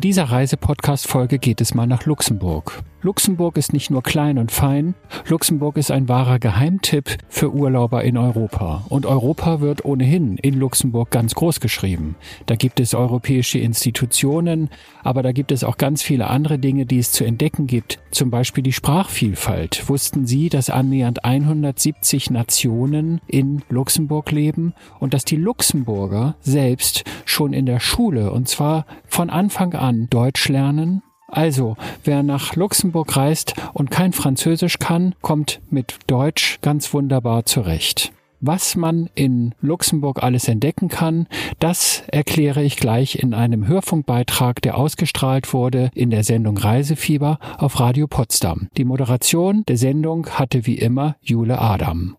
In 0.00 0.08
dieser 0.08 0.30
Reisepodcast-Folge 0.30 1.38
geht 1.38 1.60
es 1.60 1.74
mal 1.74 1.86
nach 1.86 2.06
Luxemburg. 2.06 2.82
Luxemburg 3.02 3.56
ist 3.56 3.72
nicht 3.72 3.90
nur 3.90 4.02
klein 4.02 4.36
und 4.36 4.52
fein, 4.52 4.94
Luxemburg 5.26 5.78
ist 5.78 5.90
ein 5.90 6.08
wahrer 6.08 6.38
Geheimtipp 6.38 7.16
für 7.28 7.50
Urlauber 7.50 8.04
in 8.04 8.18
Europa. 8.18 8.84
Und 8.90 9.06
Europa 9.06 9.62
wird 9.62 9.86
ohnehin 9.86 10.36
in 10.36 10.58
Luxemburg 10.58 11.10
ganz 11.10 11.34
groß 11.34 11.60
geschrieben. 11.60 12.16
Da 12.44 12.56
gibt 12.56 12.78
es 12.78 12.94
europäische 12.94 13.58
Institutionen, 13.58 14.68
aber 15.02 15.22
da 15.22 15.32
gibt 15.32 15.50
es 15.50 15.64
auch 15.64 15.78
ganz 15.78 16.02
viele 16.02 16.28
andere 16.28 16.58
Dinge, 16.58 16.84
die 16.84 16.98
es 16.98 17.10
zu 17.10 17.24
entdecken 17.24 17.66
gibt. 17.66 18.00
Zum 18.10 18.30
Beispiel 18.30 18.62
die 18.62 18.72
Sprachvielfalt. 18.72 19.88
Wussten 19.88 20.26
Sie, 20.26 20.50
dass 20.50 20.68
annähernd 20.68 21.24
170 21.24 22.30
Nationen 22.30 23.22
in 23.26 23.62
Luxemburg 23.70 24.30
leben 24.30 24.74
und 24.98 25.14
dass 25.14 25.24
die 25.24 25.36
Luxemburger 25.36 26.36
selbst 26.40 27.04
schon 27.24 27.54
in 27.54 27.64
der 27.64 27.80
Schule, 27.80 28.30
und 28.30 28.46
zwar 28.48 28.84
von 29.06 29.30
Anfang 29.30 29.72
an, 29.72 30.08
Deutsch 30.10 30.48
lernen? 30.48 31.02
Also, 31.30 31.76
wer 32.04 32.22
nach 32.22 32.56
Luxemburg 32.56 33.16
reist 33.16 33.54
und 33.72 33.90
kein 33.90 34.12
Französisch 34.12 34.78
kann, 34.78 35.14
kommt 35.22 35.60
mit 35.70 35.98
Deutsch 36.06 36.58
ganz 36.62 36.92
wunderbar 36.92 37.44
zurecht. 37.44 38.12
Was 38.42 38.74
man 38.74 39.10
in 39.14 39.54
Luxemburg 39.60 40.22
alles 40.22 40.48
entdecken 40.48 40.88
kann, 40.88 41.26
das 41.58 42.02
erkläre 42.06 42.62
ich 42.62 42.76
gleich 42.76 43.16
in 43.16 43.34
einem 43.34 43.66
Hörfunkbeitrag, 43.66 44.62
der 44.62 44.78
ausgestrahlt 44.78 45.52
wurde 45.52 45.90
in 45.94 46.08
der 46.08 46.24
Sendung 46.24 46.56
Reisefieber 46.56 47.38
auf 47.58 47.78
Radio 47.80 48.06
Potsdam. 48.06 48.68
Die 48.78 48.86
Moderation 48.86 49.64
der 49.68 49.76
Sendung 49.76 50.26
hatte 50.30 50.64
wie 50.64 50.78
immer 50.78 51.16
Jule 51.20 51.58
Adam. 51.58 52.16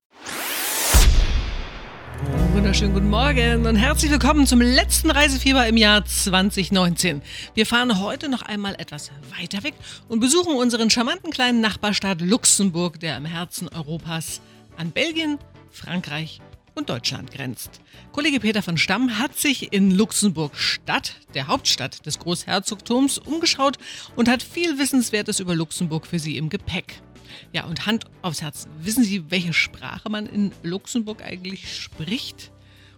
Wunderschönen 2.53 2.94
guten 2.94 3.09
Morgen 3.09 3.66
und 3.66 3.75
herzlich 3.75 4.11
willkommen 4.11 4.45
zum 4.45 4.61
letzten 4.61 5.09
Reisefieber 5.09 5.66
im 5.67 5.75
Jahr 5.75 6.05
2019. 6.05 7.22
Wir 7.55 7.66
fahren 7.66 8.00
heute 8.00 8.30
noch 8.30 8.44
einmal 8.44 8.75
etwas 8.75 9.11
weiter 9.38 9.63
weg 9.63 9.73
und 10.08 10.19
besuchen 10.19 10.55
unseren 10.55 10.89
charmanten 10.89 11.31
kleinen 11.31 11.61
Nachbarstaat 11.61 12.22
Luxemburg, 12.22 13.00
der 13.00 13.17
im 13.17 13.25
Herzen 13.25 13.69
Europas 13.69 14.41
an 14.78 14.91
Belgien, 14.91 15.39
Frankreich 15.72 16.41
und 16.75 16.89
Deutschland 16.89 17.31
grenzt. 17.31 17.81
Kollege 18.11 18.39
Peter 18.39 18.61
von 18.61 18.78
Stamm 18.78 19.17
hat 19.17 19.38
sich 19.38 19.73
in 19.73 19.91
Luxemburg 19.91 20.56
Stadt, 20.56 21.16
der 21.33 21.47
Hauptstadt 21.47 22.06
des 22.06 22.19
Großherzogtums, 22.19 23.17
umgeschaut 23.17 23.78
und 24.16 24.30
hat 24.30 24.44
viel 24.44 24.78
Wissenswertes 24.78 25.39
über 25.39 25.56
Luxemburg 25.56 26.06
für 26.06 26.19
Sie 26.19 26.38
im 26.38 26.50
Gepäck. 26.50 27.02
Ja, 27.54 27.66
und 27.66 27.86
Hand 27.86 28.06
aufs 28.22 28.42
Herz. 28.42 28.68
Wissen 28.80 29.04
Sie, 29.04 29.30
welche 29.30 29.54
Sprache 29.54 30.10
man 30.10 30.26
in 30.26 30.52
Luxemburg 30.64 31.24
eigentlich 31.24 31.76
spricht? 31.76 32.52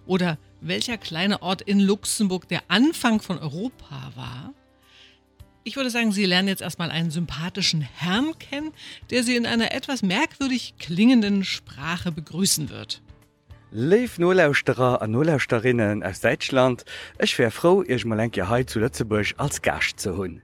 Oder 0.06 0.38
welcher 0.62 0.98
kleine 0.98 1.42
Ort 1.42 1.62
in 1.62 1.80
Luxemburg 1.80 2.48
der 2.48 2.64
Anfang 2.68 3.22
von 3.22 3.38
Europa 3.38 4.12
war? 4.16 4.54
Ich 5.66 5.78
würde 5.78 5.90
sagen, 5.90 6.12
Sie 6.12 6.26
lernen 6.26 6.50
jetzt 6.50 6.62
erstmal 6.62 6.92
einen 6.92 7.10
sympathischen 7.10 7.82
Herrn 7.82 8.38
kennen, 8.38 8.74
der 9.12 9.24
Sie 9.24 9.38
in 9.38 9.46
einer 9.46 9.72
etwas 9.72 10.02
merkwürdig 10.02 10.74
klingenden 10.78 11.46
Sprache 11.46 12.12
begrüßen 12.12 12.70
wird. 12.70 13.02
Leif 13.72 14.20
Nolauusterer 14.20 15.02
an 15.02 15.12
Nolauusterinnen 15.12 16.04
aus 16.04 16.20
Deutschland, 16.20 16.84
Ech 17.18 17.40
wär 17.40 17.50
froh, 17.50 17.82
Ech 17.82 18.06
mal 18.06 18.20
enke 18.20 18.50
Hai 18.50 18.66
zu 18.66 18.80
Lützeburg 18.80 19.34
als 19.38 19.62
Gast 19.62 20.00
zu 20.00 20.18
hunn. 20.18 20.42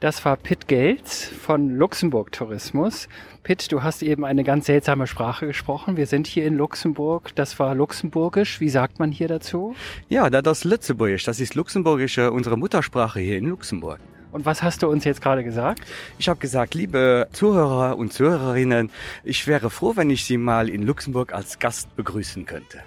Das 0.00 0.24
war 0.24 0.38
Pitt 0.38 0.66
Gates 0.66 1.24
von 1.24 1.76
Luxemburg 1.76 2.32
Tourismus. 2.32 3.06
Pitt, 3.42 3.70
du 3.70 3.82
hast 3.82 4.02
eben 4.02 4.24
eine 4.24 4.44
ganz 4.44 4.64
seltsame 4.64 5.06
Sprache 5.06 5.46
gesprochen. 5.46 5.98
Wir 5.98 6.06
sind 6.06 6.26
hier 6.26 6.46
in 6.46 6.56
Luxemburg. 6.56 7.34
Das 7.34 7.58
war 7.58 7.74
Luxemburgisch. 7.74 8.60
Wie 8.60 8.70
sagt 8.70 8.98
man 8.98 9.12
hier 9.12 9.28
dazu? 9.28 9.74
Ja, 10.08 10.30
da 10.30 10.40
das 10.40 10.64
Lützeburgisch, 10.64 11.24
das 11.24 11.38
ist 11.38 11.54
Luxemburgische, 11.54 12.32
unsere 12.32 12.56
Muttersprache 12.56 13.20
hier 13.20 13.36
in 13.36 13.44
Luxemburg. 13.44 14.00
Und 14.32 14.46
was 14.46 14.62
hast 14.62 14.82
du 14.82 14.88
uns 14.88 15.04
jetzt 15.04 15.20
gerade 15.20 15.44
gesagt? 15.44 15.82
Ich 16.18 16.30
habe 16.30 16.40
gesagt, 16.40 16.74
liebe 16.74 17.28
Zuhörer 17.32 17.98
und 17.98 18.10
Zuhörerinnen, 18.10 18.90
ich 19.22 19.46
wäre 19.46 19.68
froh, 19.68 19.96
wenn 19.96 20.08
ich 20.08 20.24
Sie 20.24 20.38
mal 20.38 20.70
in 20.70 20.80
Luxemburg 20.82 21.34
als 21.34 21.58
Gast 21.58 21.94
begrüßen 21.94 22.46
könnte. 22.46 22.78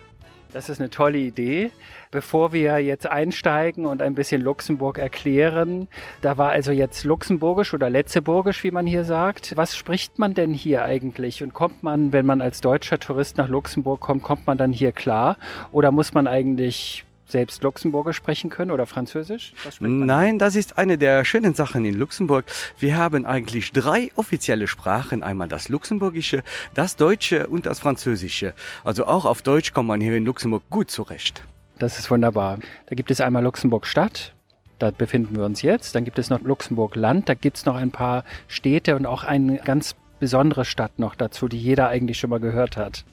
Das 0.51 0.69
ist 0.69 0.79
eine 0.79 0.89
tolle 0.89 1.17
Idee. 1.17 1.71
Bevor 2.13 2.53
wir 2.53 2.77
jetzt 2.77 3.07
einsteigen 3.07 3.87
und 3.87 4.03
ein 4.03 4.13
bisschen 4.13 4.39
Luxemburg 4.39 4.99
erklären, 4.99 5.87
da 6.21 6.37
war 6.37 6.51
also 6.51 6.71
jetzt 6.71 7.05
Luxemburgisch 7.05 7.73
oder 7.73 7.89
Letzeburgisch, 7.89 8.63
wie 8.63 8.69
man 8.69 8.85
hier 8.85 9.03
sagt. 9.03 9.57
Was 9.57 9.75
spricht 9.75 10.19
man 10.19 10.35
denn 10.35 10.53
hier 10.53 10.85
eigentlich? 10.85 11.41
Und 11.41 11.55
kommt 11.55 11.81
man, 11.81 12.13
wenn 12.13 12.27
man 12.27 12.39
als 12.39 12.61
deutscher 12.61 12.99
Tourist 12.99 13.37
nach 13.37 13.49
Luxemburg 13.49 13.99
kommt, 13.99 14.21
kommt 14.21 14.45
man 14.45 14.59
dann 14.59 14.71
hier 14.71 14.91
klar? 14.91 15.37
Oder 15.71 15.91
muss 15.91 16.13
man 16.13 16.27
eigentlich 16.27 17.03
selbst 17.25 17.63
Luxemburgisch 17.63 18.17
sprechen 18.17 18.51
können 18.51 18.69
oder 18.69 18.85
Französisch? 18.85 19.53
Nein, 19.79 20.37
das 20.37 20.55
ist 20.55 20.77
eine 20.77 20.99
der 20.99 21.25
schönen 21.25 21.55
Sachen 21.55 21.83
in 21.83 21.95
Luxemburg. 21.95 22.45
Wir 22.77 22.95
haben 22.95 23.25
eigentlich 23.25 23.71
drei 23.71 24.11
offizielle 24.15 24.67
Sprachen. 24.67 25.23
Einmal 25.23 25.47
das 25.47 25.67
Luxemburgische, 25.67 26.43
das 26.75 26.95
Deutsche 26.95 27.47
und 27.47 27.65
das 27.65 27.79
Französische. 27.79 28.53
Also 28.83 29.07
auch 29.07 29.25
auf 29.25 29.41
Deutsch 29.41 29.73
kommt 29.73 29.87
man 29.87 29.99
hier 29.99 30.15
in 30.15 30.25
Luxemburg 30.25 30.61
gut 30.69 30.91
zurecht. 30.91 31.43
Das 31.79 31.99
ist 31.99 32.09
wunderbar. 32.09 32.59
Da 32.87 32.95
gibt 32.95 33.11
es 33.11 33.21
einmal 33.21 33.43
Luxemburg 33.43 33.85
Stadt. 33.85 34.33
Da 34.79 34.91
befinden 34.91 35.35
wir 35.35 35.45
uns 35.45 35.61
jetzt. 35.61 35.95
Dann 35.95 36.03
gibt 36.03 36.19
es 36.19 36.29
noch 36.29 36.41
Luxemburg 36.41 36.95
Land. 36.95 37.29
Da 37.29 37.33
gibt 37.33 37.57
es 37.57 37.65
noch 37.65 37.75
ein 37.75 37.91
paar 37.91 38.23
Städte 38.47 38.95
und 38.95 39.05
auch 39.05 39.23
eine 39.23 39.57
ganz 39.57 39.95
besondere 40.23 40.63
Stadt 40.63 40.99
noch 40.99 41.15
dazu, 41.15 41.49
die 41.49 41.57
jeder 41.57 41.89
eigentlich 41.89 42.17
schon 42.17 42.29
mal 42.29 42.39
gehört 42.39 42.77
hat. 42.77 43.03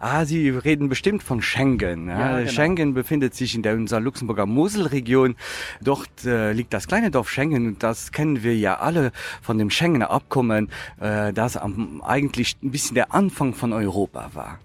Ah, 0.00 0.24
Sie 0.24 0.48
reden 0.50 0.88
bestimmt 0.88 1.22
von 1.22 1.40
Schengen. 1.40 2.08
Ja, 2.08 2.38
genau. 2.38 2.50
Schengen 2.50 2.92
befindet 2.92 3.34
sich 3.34 3.54
in 3.54 3.62
der 3.62 3.74
unserer 3.74 4.00
Luxemburger 4.00 4.46
Moselregion. 4.46 5.36
Dort 5.80 6.24
äh, 6.24 6.52
liegt 6.52 6.74
das 6.74 6.88
kleine 6.88 7.12
Dorf 7.12 7.30
Schengen 7.30 7.78
das 7.78 8.10
kennen 8.10 8.42
wir 8.42 8.56
ja 8.56 8.80
alle 8.80 9.12
von 9.42 9.58
dem 9.58 9.70
Schengener 9.70 10.10
Abkommen, 10.10 10.70
äh, 11.00 11.32
das 11.32 11.56
am, 11.56 12.02
eigentlich 12.02 12.56
ein 12.62 12.72
bisschen 12.72 12.96
der 12.96 13.14
Anfang 13.14 13.54
von 13.54 13.72
Europa 13.72 14.30
war. 14.34 14.58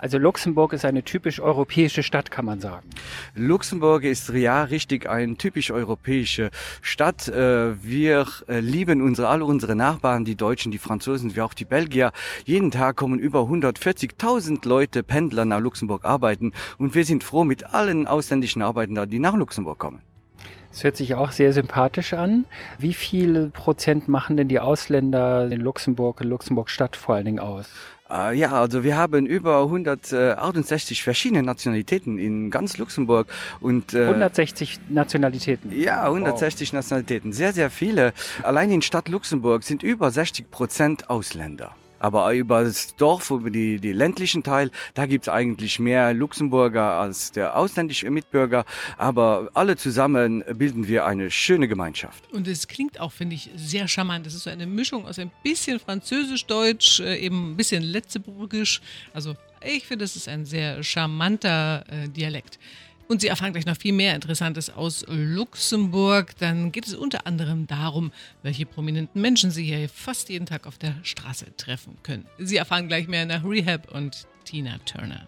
Also 0.00 0.16
Luxemburg 0.16 0.72
ist 0.72 0.86
eine 0.86 1.02
typisch 1.02 1.40
europäische 1.40 2.02
Stadt, 2.02 2.30
kann 2.30 2.46
man 2.46 2.58
sagen. 2.58 2.88
Luxemburg 3.34 4.04
ist 4.04 4.30
ja 4.30 4.64
richtig 4.64 5.06
eine 5.06 5.36
typisch 5.36 5.70
europäische 5.70 6.50
Stadt. 6.80 7.28
Äh, 7.28 7.82
wir 7.84 8.26
äh, 8.48 8.60
lieben 8.60 9.02
unsere, 9.02 9.28
alle 9.28 9.44
unsere 9.44 9.76
Nachbarn, 9.76 10.24
die 10.24 10.36
Deutschen, 10.36 10.72
die 10.72 10.78
Franzosen, 10.78 11.36
wie 11.36 11.42
auch 11.42 11.52
die 11.52 11.66
Belgier. 11.66 12.12
Jeden 12.46 12.70
Tag 12.70 12.96
kommen 12.96 13.18
über 13.18 13.40
140.000 13.40 14.66
Leute, 14.66 15.02
Pendler 15.02 15.44
nach 15.44 15.60
Luxemburg 15.60 16.06
arbeiten 16.06 16.52
und 16.78 16.94
wir 16.94 17.04
sind 17.04 17.22
froh 17.22 17.44
mit 17.44 17.74
allen 17.74 18.06
ausländischen 18.06 18.62
Arbeitern, 18.62 19.10
die 19.10 19.18
nach 19.18 19.34
Luxemburg 19.34 19.78
kommen. 19.78 20.00
Es 20.72 20.82
hört 20.82 20.96
sich 20.96 21.14
auch 21.14 21.32
sehr 21.32 21.52
sympathisch 21.52 22.14
an. 22.14 22.46
Wie 22.78 22.94
viel 22.94 23.50
Prozent 23.50 24.08
machen 24.08 24.38
denn 24.38 24.48
die 24.48 24.60
Ausländer 24.60 25.50
in 25.50 25.60
Luxemburg, 25.60 26.22
in 26.22 26.28
Luxemburg 26.28 26.70
Stadt 26.70 26.96
vor 26.96 27.16
allen 27.16 27.26
Dingen 27.26 27.40
aus? 27.40 27.68
Uh, 28.10 28.32
ja, 28.32 28.50
also 28.50 28.82
wir 28.82 28.96
haben 28.96 29.24
über 29.24 29.62
168 29.62 31.04
verschiedene 31.04 31.44
Nationalitäten 31.44 32.18
in 32.18 32.50
ganz 32.50 32.76
Luxemburg 32.76 33.28
und 33.60 33.94
äh, 33.94 34.06
160 34.06 34.80
Nationalitäten. 34.88 35.70
Ja, 35.70 36.02
160 36.06 36.70
wow. 36.70 36.74
Nationalitäten, 36.74 37.32
sehr 37.32 37.52
sehr 37.52 37.70
viele. 37.70 38.12
Allein 38.42 38.72
in 38.72 38.82
Stadt 38.82 39.08
Luxemburg 39.08 39.62
sind 39.62 39.84
über 39.84 40.10
60 40.10 40.50
Prozent 40.50 41.08
Ausländer. 41.08 41.76
Aber 42.00 42.34
über 42.34 42.64
das 42.64 42.96
Dorf, 42.96 43.30
über 43.30 43.50
die, 43.50 43.78
die 43.78 43.92
ländlichen 43.92 44.42
Teil, 44.42 44.70
da 44.94 45.06
gibt 45.06 45.26
es 45.26 45.28
eigentlich 45.28 45.78
mehr 45.78 46.12
Luxemburger 46.12 46.98
als 46.98 47.30
der 47.30 47.56
ausländische 47.56 48.10
Mitbürger. 48.10 48.64
Aber 48.98 49.50
alle 49.54 49.76
zusammen 49.76 50.42
bilden 50.54 50.88
wir 50.88 51.06
eine 51.06 51.30
schöne 51.30 51.68
Gemeinschaft. 51.68 52.24
Und 52.32 52.48
es 52.48 52.66
klingt 52.66 52.98
auch, 52.98 53.12
finde 53.12 53.36
ich, 53.36 53.50
sehr 53.54 53.86
charmant. 53.86 54.26
Das 54.26 54.34
ist 54.34 54.44
so 54.44 54.50
eine 54.50 54.66
Mischung 54.66 55.06
aus 55.06 55.18
ein 55.18 55.30
bisschen 55.44 55.78
Französisch-Deutsch, 55.78 57.00
äh, 57.00 57.18
eben 57.18 57.52
ein 57.52 57.56
bisschen 57.56 57.82
Letzeburgisch. 57.82 58.80
Also 59.12 59.36
ich 59.62 59.86
finde, 59.86 60.06
es 60.06 60.16
ist 60.16 60.26
ein 60.26 60.46
sehr 60.46 60.82
charmanter 60.82 61.84
äh, 61.88 62.08
Dialekt. 62.08 62.58
Und 63.10 63.20
Sie 63.20 63.26
erfahren 63.26 63.52
gleich 63.52 63.66
noch 63.66 63.76
viel 63.76 63.92
mehr 63.92 64.14
Interessantes 64.14 64.70
aus 64.70 65.04
Luxemburg. 65.08 66.38
Dann 66.38 66.70
geht 66.70 66.86
es 66.86 66.94
unter 66.94 67.26
anderem 67.26 67.66
darum, 67.66 68.12
welche 68.44 68.66
prominenten 68.66 69.20
Menschen 69.20 69.50
Sie 69.50 69.64
hier 69.64 69.88
fast 69.88 70.28
jeden 70.28 70.46
Tag 70.46 70.64
auf 70.64 70.78
der 70.78 70.94
Straße 71.02 71.56
treffen 71.56 71.98
können. 72.04 72.24
Sie 72.38 72.56
erfahren 72.56 72.86
gleich 72.86 73.08
mehr 73.08 73.26
nach 73.26 73.42
Rehab 73.44 73.92
und 73.92 74.28
Tina 74.44 74.78
Turner. 74.86 75.26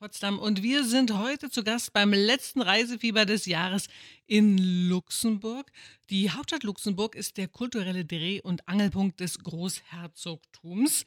Potsdam 0.00 0.38
und 0.38 0.62
wir 0.62 0.84
sind 0.84 1.18
heute 1.18 1.50
zu 1.50 1.62
Gast 1.62 1.92
beim 1.92 2.14
letzten 2.14 2.62
Reisefieber 2.62 3.26
des 3.26 3.44
Jahres 3.44 3.88
in 4.26 4.88
Luxemburg. 4.88 5.70
Die 6.08 6.30
Hauptstadt 6.30 6.62
Luxemburg 6.62 7.14
ist 7.14 7.36
der 7.36 7.48
kulturelle 7.48 8.06
Dreh- 8.06 8.40
und 8.40 8.66
Angelpunkt 8.66 9.20
des 9.20 9.40
Großherzogtums. 9.40 11.04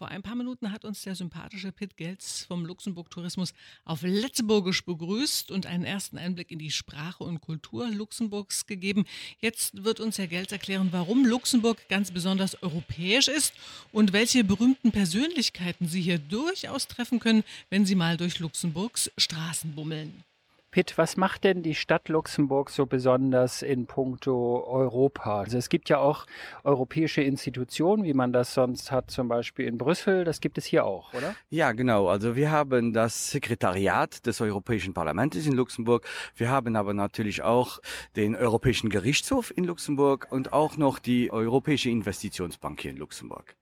Vor 0.00 0.08
ein 0.08 0.22
paar 0.22 0.34
Minuten 0.34 0.72
hat 0.72 0.86
uns 0.86 1.02
der 1.02 1.14
sympathische 1.14 1.72
Pitt 1.72 1.98
Gelz 1.98 2.46
vom 2.48 2.64
Luxemburg 2.64 3.10
Tourismus 3.10 3.52
auf 3.84 4.00
Letzeburgisch 4.00 4.82
begrüßt 4.86 5.50
und 5.50 5.66
einen 5.66 5.84
ersten 5.84 6.16
Einblick 6.16 6.50
in 6.50 6.58
die 6.58 6.70
Sprache 6.70 7.22
und 7.22 7.42
Kultur 7.42 7.86
Luxemburgs 7.86 8.64
gegeben. 8.64 9.04
Jetzt 9.40 9.84
wird 9.84 10.00
uns 10.00 10.16
Herr 10.16 10.26
Gelz 10.26 10.52
erklären, 10.52 10.88
warum 10.90 11.26
Luxemburg 11.26 11.86
ganz 11.90 12.12
besonders 12.12 12.62
europäisch 12.62 13.28
ist 13.28 13.52
und 13.92 14.14
welche 14.14 14.42
berühmten 14.42 14.90
Persönlichkeiten 14.90 15.86
Sie 15.86 16.00
hier 16.00 16.18
durchaus 16.18 16.88
treffen 16.88 17.20
können, 17.20 17.44
wenn 17.68 17.84
Sie 17.84 17.94
mal 17.94 18.16
durch 18.16 18.38
Luxemburgs 18.38 19.10
Straßen 19.18 19.74
bummeln. 19.74 20.24
Pitt, 20.70 20.96
was 20.96 21.16
macht 21.16 21.42
denn 21.42 21.64
die 21.64 21.74
Stadt 21.74 22.08
Luxemburg 22.08 22.70
so 22.70 22.86
besonders 22.86 23.62
in 23.62 23.86
puncto 23.86 24.64
Europa? 24.68 25.40
Also 25.40 25.58
es 25.58 25.68
gibt 25.68 25.88
ja 25.88 25.98
auch 25.98 26.26
europäische 26.62 27.22
Institutionen, 27.22 28.04
wie 28.04 28.14
man 28.14 28.32
das 28.32 28.54
sonst 28.54 28.92
hat, 28.92 29.10
zum 29.10 29.26
Beispiel 29.26 29.66
in 29.66 29.78
Brüssel. 29.78 30.22
Das 30.22 30.40
gibt 30.40 30.58
es 30.58 30.66
hier 30.66 30.84
auch, 30.84 31.12
oder? 31.12 31.34
Ja, 31.48 31.72
genau. 31.72 32.06
Also 32.06 32.36
wir 32.36 32.52
haben 32.52 32.92
das 32.92 33.32
Sekretariat 33.32 34.24
des 34.26 34.40
Europäischen 34.40 34.94
Parlaments 34.94 35.44
in 35.44 35.54
Luxemburg. 35.54 36.06
Wir 36.36 36.50
haben 36.50 36.76
aber 36.76 36.94
natürlich 36.94 37.42
auch 37.42 37.80
den 38.14 38.36
Europäischen 38.36 38.90
Gerichtshof 38.90 39.52
in 39.56 39.64
Luxemburg 39.64 40.28
und 40.30 40.52
auch 40.52 40.76
noch 40.76 41.00
die 41.00 41.32
Europäische 41.32 41.90
Investitionsbank 41.90 42.80
hier 42.80 42.92
in 42.92 42.96
Luxemburg. 42.96 43.56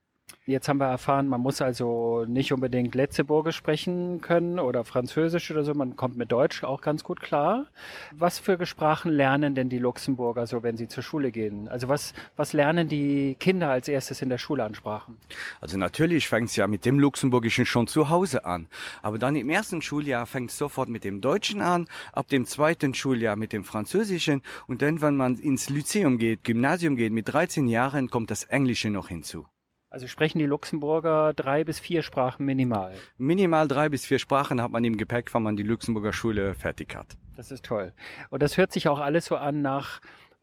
Jetzt 0.49 0.67
haben 0.67 0.79
wir 0.79 0.87
erfahren, 0.87 1.27
man 1.27 1.41
muss 1.41 1.61
also 1.61 2.25
nicht 2.27 2.51
unbedingt 2.51 2.95
Letzeburgisch 2.95 3.55
sprechen 3.55 4.19
können 4.19 4.57
oder 4.57 4.83
Französisch 4.83 5.51
oder 5.51 5.63
so. 5.63 5.75
Man 5.75 5.95
kommt 5.95 6.17
mit 6.17 6.31
Deutsch 6.31 6.63
auch 6.63 6.81
ganz 6.81 7.03
gut 7.03 7.21
klar. 7.21 7.67
Was 8.13 8.39
für 8.39 8.65
Sprachen 8.65 9.11
lernen 9.11 9.53
denn 9.53 9.69
die 9.69 9.77
Luxemburger 9.77 10.47
so, 10.47 10.63
wenn 10.63 10.75
sie 10.75 10.87
zur 10.87 11.03
Schule 11.03 11.29
gehen? 11.29 11.67
Also 11.67 11.87
was, 11.87 12.15
was 12.35 12.53
lernen 12.53 12.87
die 12.87 13.35
Kinder 13.39 13.69
als 13.69 13.87
erstes 13.87 14.23
in 14.23 14.29
der 14.29 14.39
Schule 14.39 14.63
an 14.63 14.73
Sprachen? 14.73 15.17
Also 15.61 15.77
natürlich 15.77 16.27
fängt 16.27 16.49
es 16.49 16.55
ja 16.55 16.65
mit 16.65 16.83
dem 16.83 16.97
Luxemburgischen 16.97 17.67
schon 17.67 17.85
zu 17.85 18.09
Hause 18.09 18.43
an. 18.43 18.69
Aber 19.03 19.19
dann 19.19 19.35
im 19.35 19.51
ersten 19.51 19.83
Schuljahr 19.83 20.25
fängt 20.25 20.49
es 20.49 20.57
sofort 20.57 20.89
mit 20.89 21.03
dem 21.03 21.21
Deutschen 21.21 21.61
an, 21.61 21.85
ab 22.11 22.27
dem 22.27 22.47
zweiten 22.47 22.95
Schuljahr 22.95 23.35
mit 23.35 23.53
dem 23.53 23.63
Französischen 23.63 24.41
und 24.65 24.81
dann, 24.81 24.99
wenn 25.03 25.15
man 25.15 25.37
ins 25.37 25.69
Lyzeum 25.69 26.17
geht, 26.17 26.43
Gymnasium 26.43 26.95
geht, 26.95 27.13
mit 27.13 27.31
13 27.31 27.67
Jahren 27.67 28.09
kommt 28.09 28.31
das 28.31 28.45
Englische 28.45 28.89
noch 28.89 29.09
hinzu. 29.09 29.45
Also 29.91 30.05
sprechen 30.05 30.37
die 30.37 30.45
Luxemburger 30.45 31.33
drei 31.33 31.63
bis 31.63 31.79
vier 31.79 32.03
Sprachen 32.03 32.45
minimal. 32.45 32.93
Minimal 33.17 33.67
drei 33.67 33.89
bis 33.89 34.05
vier 34.05 34.19
Sprachen 34.19 34.61
hat 34.61 34.69
man 34.69 34.83
im 34.83 34.97
Gepäck, 34.97 35.33
wenn 35.33 35.41
man 35.41 35.57
die 35.57 35.63
Luxemburger 35.63 36.13
Schule 36.13 36.53
fertig 36.53 36.95
hat. 36.95 37.17
Das 37.35 37.49
ist 37.49 37.65
toll. 37.65 37.93
Und 38.29 38.43
das 38.43 38.57
hört 38.57 38.71
sich 38.71 38.87
auch 38.87 38.99
alles 38.99 39.25
so 39.25 39.35
an 39.35 39.63
nach 39.63 39.99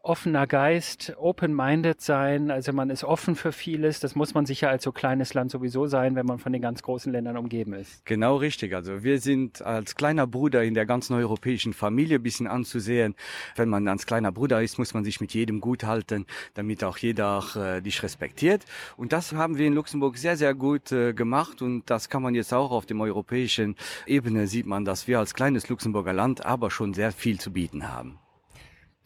offener 0.07 0.47
Geist, 0.47 1.13
open-minded 1.17 2.01
sein. 2.01 2.49
Also 2.49 2.71
man 2.71 2.89
ist 2.89 3.03
offen 3.03 3.35
für 3.35 3.51
vieles. 3.51 3.99
Das 3.99 4.15
muss 4.15 4.33
man 4.33 4.45
sicher 4.45 4.69
als 4.69 4.83
so 4.83 4.91
kleines 4.91 5.33
Land 5.33 5.51
sowieso 5.51 5.87
sein, 5.87 6.15
wenn 6.15 6.25
man 6.25 6.39
von 6.39 6.53
den 6.53 6.61
ganz 6.61 6.81
großen 6.81 7.11
Ländern 7.11 7.37
umgeben 7.37 7.73
ist. 7.73 8.05
Genau 8.05 8.37
richtig. 8.37 8.73
Also 8.73 9.03
wir 9.03 9.19
sind 9.19 9.61
als 9.61 9.95
kleiner 9.95 10.25
Bruder 10.25 10.63
in 10.63 10.73
der 10.73 10.85
ganzen 10.85 11.13
europäischen 11.13 11.73
Familie 11.73 12.19
bisschen 12.19 12.47
anzusehen. 12.47 13.15
Wenn 13.55 13.69
man 13.69 13.87
als 13.87 14.05
kleiner 14.05 14.31
Bruder 14.31 14.61
ist, 14.61 14.77
muss 14.77 14.93
man 14.93 15.03
sich 15.03 15.19
mit 15.19 15.33
jedem 15.33 15.59
gut 15.59 15.83
halten, 15.83 16.25
damit 16.53 16.83
auch 16.83 16.97
jeder 16.97 17.37
auch, 17.37 17.55
äh, 17.55 17.81
dich 17.81 18.01
respektiert. 18.01 18.63
Und 18.95 19.11
das 19.11 19.33
haben 19.33 19.57
wir 19.57 19.67
in 19.67 19.73
Luxemburg 19.73 20.17
sehr, 20.17 20.37
sehr 20.37 20.53
gut 20.53 20.91
äh, 20.91 21.13
gemacht. 21.13 21.61
Und 21.61 21.89
das 21.89 22.09
kann 22.09 22.21
man 22.21 22.33
jetzt 22.33 22.53
auch 22.53 22.71
auf 22.71 22.85
dem 22.85 23.01
europäischen 23.01 23.75
Ebene 24.05 24.47
sieht 24.47 24.65
man, 24.65 24.85
dass 24.85 25.07
wir 25.07 25.19
als 25.19 25.33
kleines 25.33 25.67
Luxemburger 25.67 26.13
Land 26.13 26.45
aber 26.45 26.71
schon 26.71 26.93
sehr 26.93 27.11
viel 27.11 27.39
zu 27.39 27.51
bieten 27.51 27.89
haben. 27.89 28.19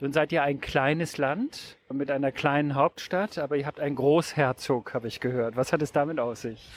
Nun 0.01 0.13
seid 0.13 0.31
ihr 0.31 0.41
ein 0.41 0.59
kleines 0.59 1.17
Land 1.19 1.77
mit 1.93 2.11
einer 2.11 2.31
kleinen 2.31 2.75
Hauptstadt, 2.75 3.37
aber 3.37 3.57
ihr 3.57 3.65
habt 3.65 3.79
einen 3.79 3.95
Großherzog, 3.95 4.93
habe 4.93 5.07
ich 5.07 5.19
gehört. 5.19 5.55
Was 5.55 5.73
hat 5.73 5.81
es 5.81 5.91
damit 5.91 6.19
aus 6.19 6.41
sich? 6.41 6.69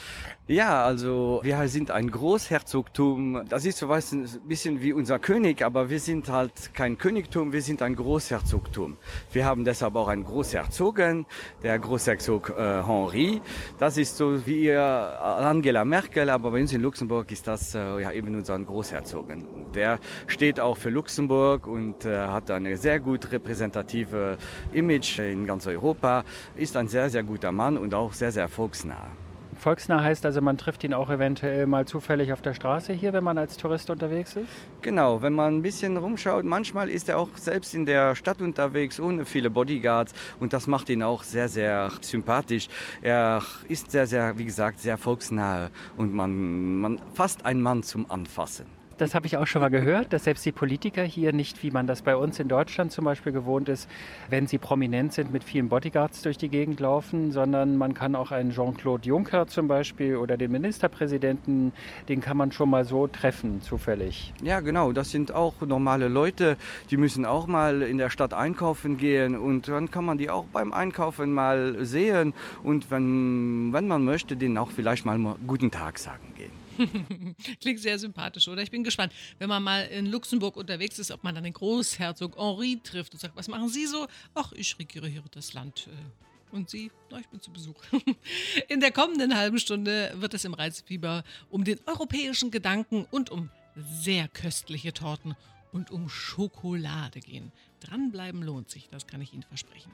Ja, 0.47 0.85
also 0.85 1.41
wir 1.43 1.67
sind 1.69 1.91
ein 1.91 2.11
Großherzogtum. 2.11 3.47
Das 3.49 3.65
ist 3.65 3.79
so 3.79 3.89
was 3.89 4.13
ein 4.13 4.29
bisschen 4.47 4.83
wie 4.83 4.93
unser 4.93 5.19
König, 5.19 5.65
aber 5.65 5.91
wir 5.91 6.01
sind 6.01 6.29
halt 6.29 6.75
kein 6.75 6.99
Königtum, 6.99 7.53
wir 7.53 7.63
sind 7.63 7.83
ein 7.83 7.97
Großherzogtum. 7.97 8.97
Wir 9.33 9.47
haben 9.47 9.65
deshalb 9.65 9.97
auch 9.97 10.09
einen 10.09 10.25
Großherzogen, 10.25 11.27
der 11.63 11.79
Großherzog 11.79 12.51
äh, 12.51 12.83
Henri. 12.85 13.41
Das 13.79 13.97
ist 13.97 14.17
so 14.17 14.47
wie 14.47 14.65
ihr 14.65 14.83
Angela 14.83 15.85
Merkel, 15.85 16.29
aber 16.31 16.51
bei 16.51 16.61
uns 16.61 16.73
in 16.73 16.83
Luxemburg 16.83 17.31
ist 17.33 17.47
das 17.47 17.75
äh, 17.75 18.03
ja 18.03 18.13
eben 18.13 18.35
unser 18.35 18.59
Großherzogen. 18.59 19.73
Der 19.75 19.99
steht 20.27 20.61
auch 20.61 20.77
für 20.77 20.91
Luxemburg 20.91 21.67
und 21.67 22.05
äh, 22.05 22.19
hat 22.19 22.51
eine 22.51 22.77
sehr 22.77 23.01
gut 23.01 23.33
repräsentative 23.33 24.37
Image 24.73 25.04
Deutsch 25.05 25.19
in 25.19 25.47
ganz 25.47 25.67
Europa, 25.67 26.25
ist 26.57 26.77
ein 26.77 26.89
sehr, 26.89 27.11
sehr 27.11 27.23
guter 27.23 27.53
Mann 27.53 27.77
und 27.77 27.93
auch 27.93 28.15
sehr, 28.15 28.33
sehr 28.33 28.49
volksnah. 28.49 29.09
Volksnah 29.57 30.03
heißt 30.03 30.25
also, 30.27 30.41
man 30.41 30.57
trifft 30.57 30.83
ihn 30.83 30.95
auch 30.95 31.11
eventuell 31.11 31.67
mal 31.67 31.87
zufällig 31.87 32.33
auf 32.33 32.41
der 32.41 32.55
Straße 32.55 32.93
hier, 32.93 33.13
wenn 33.13 33.23
man 33.23 33.39
als 33.39 33.57
Tourist 33.57 33.89
unterwegs 33.91 34.35
ist? 34.35 34.49
Genau, 34.81 35.23
wenn 35.23 35.35
man 35.35 35.59
ein 35.59 35.63
bisschen 35.63 35.97
rumschaut, 35.97 36.45
manchmal 36.45 36.89
ist 36.89 37.09
er 37.09 37.19
auch 37.19 37.29
selbst 37.37 37.75
in 37.75 37.87
der 37.87 38.15
Stadt 38.17 38.41
unterwegs, 38.41 38.99
ohne 38.99 39.27
viele 39.27 39.51
Bodyguards 39.51 40.13
und 40.41 40.53
das 40.53 40.67
macht 40.67 40.89
ihn 40.89 41.03
auch 41.03 41.23
sehr, 41.23 41.49
sehr 41.49 41.91
sympathisch. 42.01 42.69
Er 43.03 43.43
ist 43.69 43.91
sehr, 43.91 44.07
sehr, 44.07 44.39
wie 44.39 44.47
gesagt, 44.47 44.81
sehr 44.81 44.97
volksnah 44.97 45.71
und 45.97 46.15
man, 46.15 46.81
man 46.81 47.01
fast 47.13 47.45
ein 47.45 47.61
Mann 47.61 47.83
zum 47.83 48.11
Anfassen. 48.11 48.67
Das 48.97 49.17
habe 49.17 49.27
ich 49.27 49.37
auch 49.37 49.47
schon 49.47 49.61
mal 49.61 49.71
gehört, 49.71 50.13
dass 50.13 50.25
selbst 50.25 50.47
die 50.47 50.53
Politiker 50.53 51.03
hier 51.03 51.33
nicht, 51.33 51.65
wie 51.65 51.73
man 51.73 51.89
das 51.89 52.03
bei 52.03 52.15
uns 52.15 52.39
in 52.39 52.47
Deutschland 52.47 52.93
zum 52.93 53.05
Beispiel 53.05 53.33
gewohnt 53.33 53.69
ist, 53.69 53.91
wenn 54.31 54.47
sie 54.47 54.59
prominent 54.59 55.13
sind, 55.13 55.33
mit 55.33 55.43
vielen 55.43 55.69
Bodyguards 55.69 56.23
durch 56.23 56.39
die 56.39 56.49
Gegend 56.49 56.79
laufen, 56.79 57.33
sondern 57.33 57.77
man 57.77 57.95
kann 57.95 58.15
auch 58.15 58.31
einen 58.31 58.53
Jean-Claude 58.53 59.09
Juncker 59.09 59.49
zum 59.49 59.67
Beispiel 59.67 60.17
oder 60.17 60.37
den 60.37 60.53
Ministerpräsidenten, 60.53 61.73
den 62.09 62.21
kann 62.21 62.37
man 62.37 62.53
schon 62.53 62.71
mal 62.71 62.85
so 62.85 63.09
treffen, 63.09 63.61
zufällig. 63.63 64.33
Ja, 64.43 64.61
genau. 64.61 64.93
Das 64.93 65.11
sind 65.11 65.33
auch 65.33 65.61
normale 65.61 66.07
Leute, 66.07 66.57
die 66.91 66.97
müssen 66.97 67.25
auch 67.25 67.49
mal 67.49 67.83
in 67.83 67.99
der 67.99 68.11
Stadt 68.11 68.33
einkaufen 68.33 68.97
gehen 68.97 69.37
und 69.37 69.67
dann 69.67 69.91
kann 69.91 70.05
man 70.05 70.19
die 70.19 70.31
auch 70.31 70.45
beim 70.53 70.73
Einkaufen 70.73 71.33
mal 71.33 71.85
sehen 71.85 72.33
und 72.63 72.93
wenn, 72.93 73.73
wenn 73.73 73.89
man 73.89 74.05
möchte, 74.05 74.37
denen 74.37 74.57
auch 74.57 74.71
vielleicht 74.71 75.05
mal 75.05 75.19
guten 75.47 75.73
Tag 75.73 75.99
sagen 75.99 76.33
gehen. 76.37 76.54
Klingt 77.61 77.81
sehr 77.81 77.99
sympathisch, 77.99 78.49
oder? 78.49 78.63
Ich 78.63 78.71
bin 78.71 78.85
gespannt, 78.85 79.13
wenn 79.39 79.49
man 79.49 79.63
mal 79.63 79.83
in 79.87 80.07
Luxemburg 80.07 80.57
unterwegs 80.57 80.99
ist, 80.99 81.11
ob 81.11 81.25
man 81.25 81.35
dann 81.35 81.45
den 81.45 81.53
Großherzog 81.53 82.37
Henri 82.37 82.81
trifft 82.83 83.15
und 83.15 83.21
sagt, 83.21 83.37
was 83.37 83.49
machen 83.49 83.69
Sie 83.69 83.87
so? 83.87 84.07
Ach, 84.35 84.53
ich 84.53 84.79
regiere 84.79 85.09
hier 85.09 85.23
das 85.31 85.53
Land. 85.53 85.89
Äh, 85.89 86.55
und 86.55 86.71
Sie? 86.71 86.91
Na, 87.11 87.19
ich 87.19 87.29
bin 87.29 87.41
zu 87.41 87.53
Besuch. 87.53 87.83
In 88.69 88.81
der 88.81 88.93
kommenden 88.93 89.37
halben 89.37 89.59
Stunde 89.59 90.13
wird 90.17 90.35
es 90.35 90.45
im 90.45 90.55
Reizfieber 90.55 91.25
um 91.51 91.65
den 91.65 91.81
europäischen 91.87 92.53
Gedanken 92.53 93.07
und 93.11 93.31
um 93.31 93.51
sehr 93.75 94.29
köstliche 94.29 94.93
Torten 94.93 95.35
und 95.73 95.91
um 95.91 96.09
Schokolade 96.09 97.19
gehen. 97.19 97.51
Dranbleiben 97.81 98.43
lohnt 98.43 98.71
sich, 98.71 98.89
das 98.89 99.09
kann 99.09 99.21
ich 99.21 99.35
Ihnen 99.35 99.43
versprechen. 99.43 99.91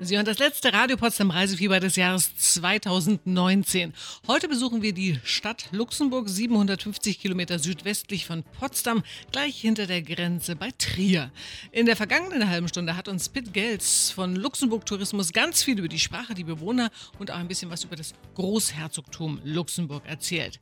Sie 0.00 0.14
hören 0.14 0.26
das 0.26 0.38
letzte 0.38 0.72
Radio 0.72 0.96
Potsdam 0.96 1.32
Reisefieber 1.32 1.80
des 1.80 1.96
Jahres 1.96 2.30
2019. 2.36 3.92
Heute 4.28 4.46
besuchen 4.46 4.80
wir 4.80 4.92
die 4.92 5.18
Stadt 5.24 5.66
Luxemburg, 5.72 6.28
750 6.28 7.18
Kilometer 7.18 7.58
südwestlich 7.58 8.24
von 8.24 8.44
Potsdam, 8.44 9.02
gleich 9.32 9.60
hinter 9.60 9.88
der 9.88 10.02
Grenze 10.02 10.54
bei 10.54 10.70
Trier. 10.78 11.32
In 11.72 11.86
der 11.86 11.96
vergangenen 11.96 12.48
halben 12.48 12.68
Stunde 12.68 12.96
hat 12.96 13.08
uns 13.08 13.28
Pitt 13.28 13.52
Gels 13.52 14.12
von 14.12 14.36
Luxemburg 14.36 14.86
Tourismus 14.86 15.32
ganz 15.32 15.64
viel 15.64 15.80
über 15.80 15.88
die 15.88 15.98
Sprache, 15.98 16.34
die 16.34 16.44
Bewohner 16.44 16.90
und 17.18 17.32
auch 17.32 17.38
ein 17.38 17.48
bisschen 17.48 17.70
was 17.70 17.82
über 17.82 17.96
das 17.96 18.14
Großherzogtum 18.36 19.40
Luxemburg 19.42 20.06
erzählt. 20.06 20.60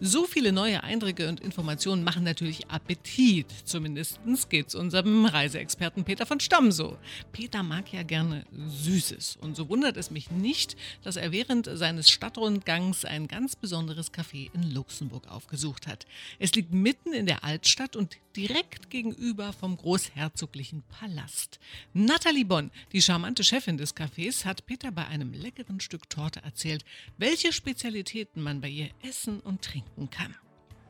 So 0.00 0.26
viele 0.26 0.52
neue 0.52 0.82
Eindrücke 0.82 1.30
und 1.30 1.40
Informationen 1.40 2.04
machen 2.04 2.24
natürlich 2.24 2.68
Appetit. 2.68 3.46
Zumindest 3.64 4.20
geht 4.50 4.68
es 4.68 4.74
unserem 4.74 5.24
Reiseexperten 5.24 6.04
Peter 6.04 6.26
von 6.26 6.38
Stamm 6.38 6.70
so. 6.70 6.98
Peter 7.32 7.62
mag 7.62 7.90
ja 7.90 8.02
gerne 8.02 8.44
Süßes. 8.74 9.36
Und 9.40 9.56
so 9.56 9.68
wundert 9.68 9.96
es 9.96 10.10
mich 10.10 10.30
nicht, 10.30 10.76
dass 11.02 11.16
er 11.16 11.32
während 11.32 11.68
seines 11.72 12.10
Stadtrundgangs 12.10 13.04
ein 13.04 13.28
ganz 13.28 13.56
besonderes 13.56 14.12
Café 14.12 14.50
in 14.52 14.70
Luxemburg 14.72 15.28
aufgesucht 15.28 15.86
hat. 15.86 16.06
Es 16.38 16.54
liegt 16.54 16.72
mitten 16.72 17.12
in 17.12 17.26
der 17.26 17.44
Altstadt 17.44 17.96
und 17.96 18.18
direkt 18.36 18.90
gegenüber 18.90 19.52
vom 19.52 19.76
großherzoglichen 19.76 20.82
Palast. 20.82 21.58
Nathalie 21.92 22.44
Bonn, 22.44 22.70
die 22.92 23.02
charmante 23.02 23.44
Chefin 23.44 23.78
des 23.78 23.96
Cafés, 23.96 24.44
hat 24.44 24.66
Peter 24.66 24.90
bei 24.90 25.06
einem 25.06 25.32
leckeren 25.32 25.80
Stück 25.80 26.10
Torte 26.10 26.42
erzählt, 26.42 26.84
welche 27.16 27.52
Spezialitäten 27.52 28.42
man 28.42 28.60
bei 28.60 28.68
ihr 28.68 28.90
essen 29.02 29.40
und 29.40 29.62
trinken 29.62 30.10
kann. 30.10 30.34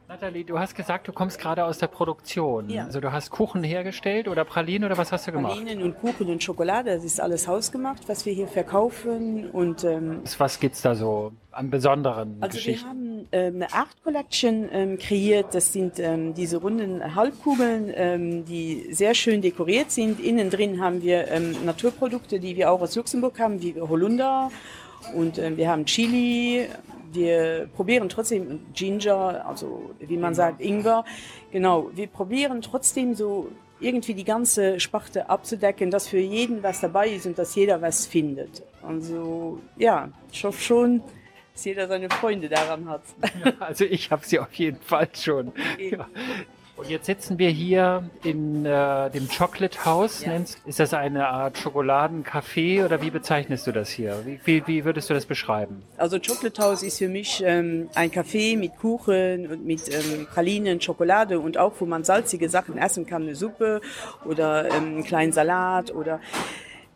Nathalie, 0.07 0.45
du 0.45 0.59
hast 0.59 0.75
gesagt, 0.75 1.09
du 1.09 1.13
kommst 1.13 1.39
gerade 1.39 1.65
aus 1.65 1.79
der 1.79 1.87
Produktion. 1.87 2.69
Ja. 2.69 2.85
Also 2.85 3.01
du 3.01 3.11
hast 3.11 3.31
Kuchen 3.31 3.65
hergestellt 3.65 4.29
oder 4.29 4.45
Pralinen 4.45 4.85
oder 4.85 4.99
was 4.99 5.13
hast 5.13 5.27
du 5.27 5.33
gemacht? 5.33 5.55
Pralinen 5.57 5.83
und 5.83 5.99
Kuchen 5.99 6.29
und 6.29 6.43
Schokolade, 6.43 6.95
das 6.95 7.05
ist 7.05 7.21
alles 7.21 7.49
hausgemacht, 7.49 8.07
was 8.07 8.27
wir 8.27 8.35
hier 8.35 8.47
verkaufen. 8.47 9.49
Und, 9.51 9.83
ähm, 9.83 10.21
was 10.37 10.61
gibt's 10.61 10.83
da 10.83 10.95
so 10.95 11.33
an 11.53 11.71
besonderen 11.71 12.37
also 12.41 12.57
Geschichten? 12.57 12.85
wir 12.85 12.91
haben 12.91 13.29
ähm, 13.33 13.55
eine 13.55 13.73
Art 13.73 14.03
Collection 14.03 14.69
ähm, 14.73 14.99
kreiert. 14.99 15.55
Das 15.55 15.73
sind 15.73 15.99
ähm, 15.99 16.35
diese 16.35 16.59
runden 16.59 17.15
Halbkugeln, 17.15 17.91
ähm, 17.95 18.45
die 18.45 18.89
sehr 18.93 19.15
schön 19.15 19.41
dekoriert 19.41 19.91
sind. 19.91 20.21
Innen 20.21 20.51
drin 20.51 20.83
haben 20.83 21.01
wir 21.01 21.29
ähm, 21.29 21.65
Naturprodukte, 21.65 22.41
die 22.41 22.57
wir 22.57 22.71
auch 22.71 22.83
aus 22.83 22.95
Luxemburg 22.95 23.41
haben, 23.41 23.63
wie 23.63 23.81
Holunder. 23.81 24.51
Und 25.13 25.39
ähm, 25.39 25.57
wir 25.57 25.69
haben 25.69 25.85
Chili, 25.85 26.69
wir 27.13 27.69
probieren 27.75 28.09
trotzdem 28.09 28.61
Ginger, 28.75 29.47
also 29.47 29.91
wie 30.01 30.17
man 30.17 30.35
sagt 30.35 30.61
Ingwer. 30.61 31.05
Genau, 31.53 31.91
wir 31.95 32.07
probieren 32.07 32.63
trotzdem 32.63 33.15
so 33.15 33.51
irgendwie 33.81 34.15
die 34.15 34.25
ganze 34.25 34.81
Sparte 34.81 35.29
abzudecken, 35.29 35.91
dass 35.91 36.09
für 36.09 36.19
jeden 36.19 36.63
was 36.63 36.81
dabei 36.81 37.09
ist 37.09 37.27
und 37.27 37.39
dass 37.39 37.55
jeder 37.55 37.81
was 37.83 38.07
findet. 38.07 38.63
Also 38.83 39.61
ja, 39.77 40.11
ich 40.33 40.45
hoffe 40.45 40.61
schon, 40.61 41.03
dass 41.53 41.65
jeder 41.65 41.87
seine 41.89 42.09
Freunde 42.11 42.49
daran 42.49 42.89
hat. 42.89 43.03
Ja, 43.45 43.53
also 43.61 43.85
ich 43.85 44.11
habe 44.11 44.25
sie 44.25 44.39
auf 44.39 44.53
jeden 44.55 44.81
Fall 44.81 45.09
schon. 45.15 45.53
Ja. 45.79 46.09
Und 46.77 46.91
jetzt 46.91 47.07
sitzen 47.07 47.39
wir 47.39 47.51
hier 47.51 48.11
in 48.25 48.67
äh, 48.67 49.09
dem 49.11 49.29
Chocolate 49.29 49.85
House. 49.85 50.25
Ja. 50.25 50.33
Ist 50.67 50.81
das 50.81 50.93
eine 50.93 51.29
Art 51.29 51.57
Schokoladencafé 51.57 52.85
oder 52.85 53.01
wie 53.01 53.11
bezeichnest 53.11 53.67
du 53.69 53.73
das 53.73 53.91
hier? 53.91 54.23
Wie, 54.25 54.41
wie, 54.45 54.67
wie, 54.67 54.85
würdest 54.85 55.09
du 55.09 55.15
das 55.15 55.25
beschreiben? 55.25 55.85
Also 55.97 56.19
Chocolate 56.19 56.61
House 56.61 56.83
ist 56.83 56.99
für 56.99 57.09
mich 57.09 57.43
ähm, 57.47 57.89
ein 57.95 58.11
Café 58.11 58.59
mit 58.59 58.77
Kuchen 58.77 59.47
und 59.47 59.65
mit 59.65 59.89
ähm, 59.89 60.27
Pralinen, 60.27 60.81
Schokolade 60.81 61.39
und 61.39 61.59
auch, 61.59 61.75
wo 61.79 61.87
man 61.87 62.03
salzige 62.03 62.49
Sachen 62.49 62.77
essen 62.77 63.07
kann, 63.07 63.23
eine 63.23 63.37
Suppe 63.37 63.81
oder 64.25 64.67
ähm, 64.67 64.95
einen 64.95 65.05
kleinen 65.05 65.33
Salat 65.33 65.95
oder 65.95 66.21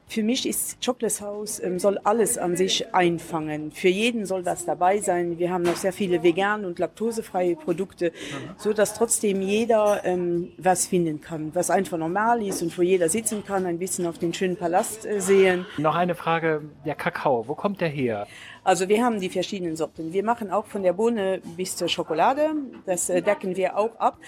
für 0.09 0.23
mich 0.23 0.49
ist 0.49 0.85
Chocolate 0.85 1.21
House 1.21 1.61
ähm, 1.61 1.79
soll 1.79 1.99
alles 1.99 2.39
an 2.39 2.57
sich 2.57 2.95
einfangen. 2.95 3.71
Für 3.73 3.89
jeden 3.89 4.25
soll 4.25 4.45
was 4.47 4.65
dabei 4.65 5.01
sein. 5.01 5.39
Wir 5.39 5.51
haben 5.51 5.63
noch 5.63 5.77
sehr 5.77 5.93
viele 5.93 6.23
vegan 6.23 6.65
und 6.65 6.79
laktosefreie 6.79 7.57
Produkte, 7.57 8.11
mhm. 8.11 8.55
so 8.57 8.73
dass 8.73 8.95
trotzdem 8.95 9.43
jeder 9.43 10.05
ähm, 10.05 10.53
was 10.57 10.87
finden 10.87 11.21
kann, 11.21 11.55
was 11.55 11.71
einfach 11.71 11.99
normal 11.99 12.43
ist 12.43 12.63
und 12.63 12.77
wo 12.79 12.83
jeder 12.83 13.09
sitzen 13.09 13.45
kann, 13.45 13.67
ein 13.67 13.79
bisschen 13.79 14.07
auf 14.07 14.19
den 14.19 14.33
schönen 14.33 14.57
Palast 14.57 15.05
äh, 15.05 15.21
sehen. 15.21 15.67
Noch 15.77 15.95
eine 15.95 16.15
Frage: 16.15 16.63
Der 16.87 16.95
Kakao, 16.95 17.47
wo 17.47 17.55
kommt 17.55 17.81
der 17.81 17.89
her? 17.89 18.27
Also 18.65 18.89
wir 18.89 19.05
haben 19.05 19.21
die 19.21 19.29
verschiedenen 19.29 19.77
Sorten. 19.77 20.13
Wir 20.13 20.25
machen 20.25 20.51
auch 20.51 20.67
von 20.67 20.83
der 20.83 20.95
Bohne 20.95 21.41
bis 21.57 21.77
zur 21.77 21.89
Schokolade. 21.89 22.51
Das 22.87 23.11
äh, 23.11 23.21
decken 23.21 23.57
wir 23.57 23.77
auch 23.77 23.95
ab. 23.99 24.19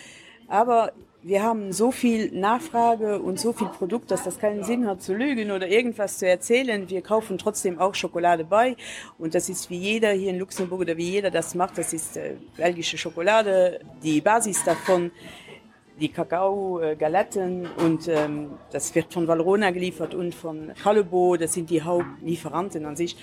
Aber 0.49 0.93
wir 1.23 1.43
haben 1.43 1.73
so 1.73 1.91
viel 1.91 2.31
Nachfrage 2.33 3.21
und 3.21 3.39
so 3.39 3.53
viel 3.53 3.69
Produkt, 3.69 4.11
dass 4.11 4.25
das 4.25 4.39
keinen 4.39 4.65
Sinn 4.65 4.87
hat 4.87 5.03
zu 5.03 5.15
lügen 5.15 5.51
oder 5.51 5.69
irgendwas 5.69 6.19
zu 6.19 6.27
erzählen. 6.27 6.89
Wir 6.89 7.03
kaufen 7.03 7.37
trotzdem 7.37 7.79
auch 7.79 7.95
Schokolade 7.95 8.45
bei 8.45 8.77
und 9.19 9.35
das 9.35 9.49
ist 9.49 9.69
wie 9.69 9.77
jeder 9.77 10.13
hier 10.13 10.31
in 10.31 10.39
Luxemburg 10.39 10.81
oder 10.81 10.97
wie 10.97 11.11
jeder 11.11 11.31
das 11.31 11.55
macht. 11.55 11.77
Das 11.77 11.93
ist 11.93 12.17
äh, 12.17 12.37
belgische 12.57 12.97
Schokolade. 12.97 13.81
Die 14.03 14.21
Basis 14.21 14.65
davon 14.65 15.11
die 16.01 16.09
Kakao, 16.09 16.81
äh, 16.81 16.97
Galetten 16.97 17.69
und 17.85 18.09
ähm, 18.09 18.53
das 18.73 18.95
wird 18.95 19.13
von 19.13 19.29
Valrona 19.29 19.71
geliefert 19.71 20.15
und 20.15 20.35
von 20.35 20.73
Calebo, 20.83 21.37
das 21.37 21.53
sind 21.53 21.71
die 21.71 21.83
Hauptlieferanten 21.83 22.87
an 22.87 22.97
sich. 22.97 23.17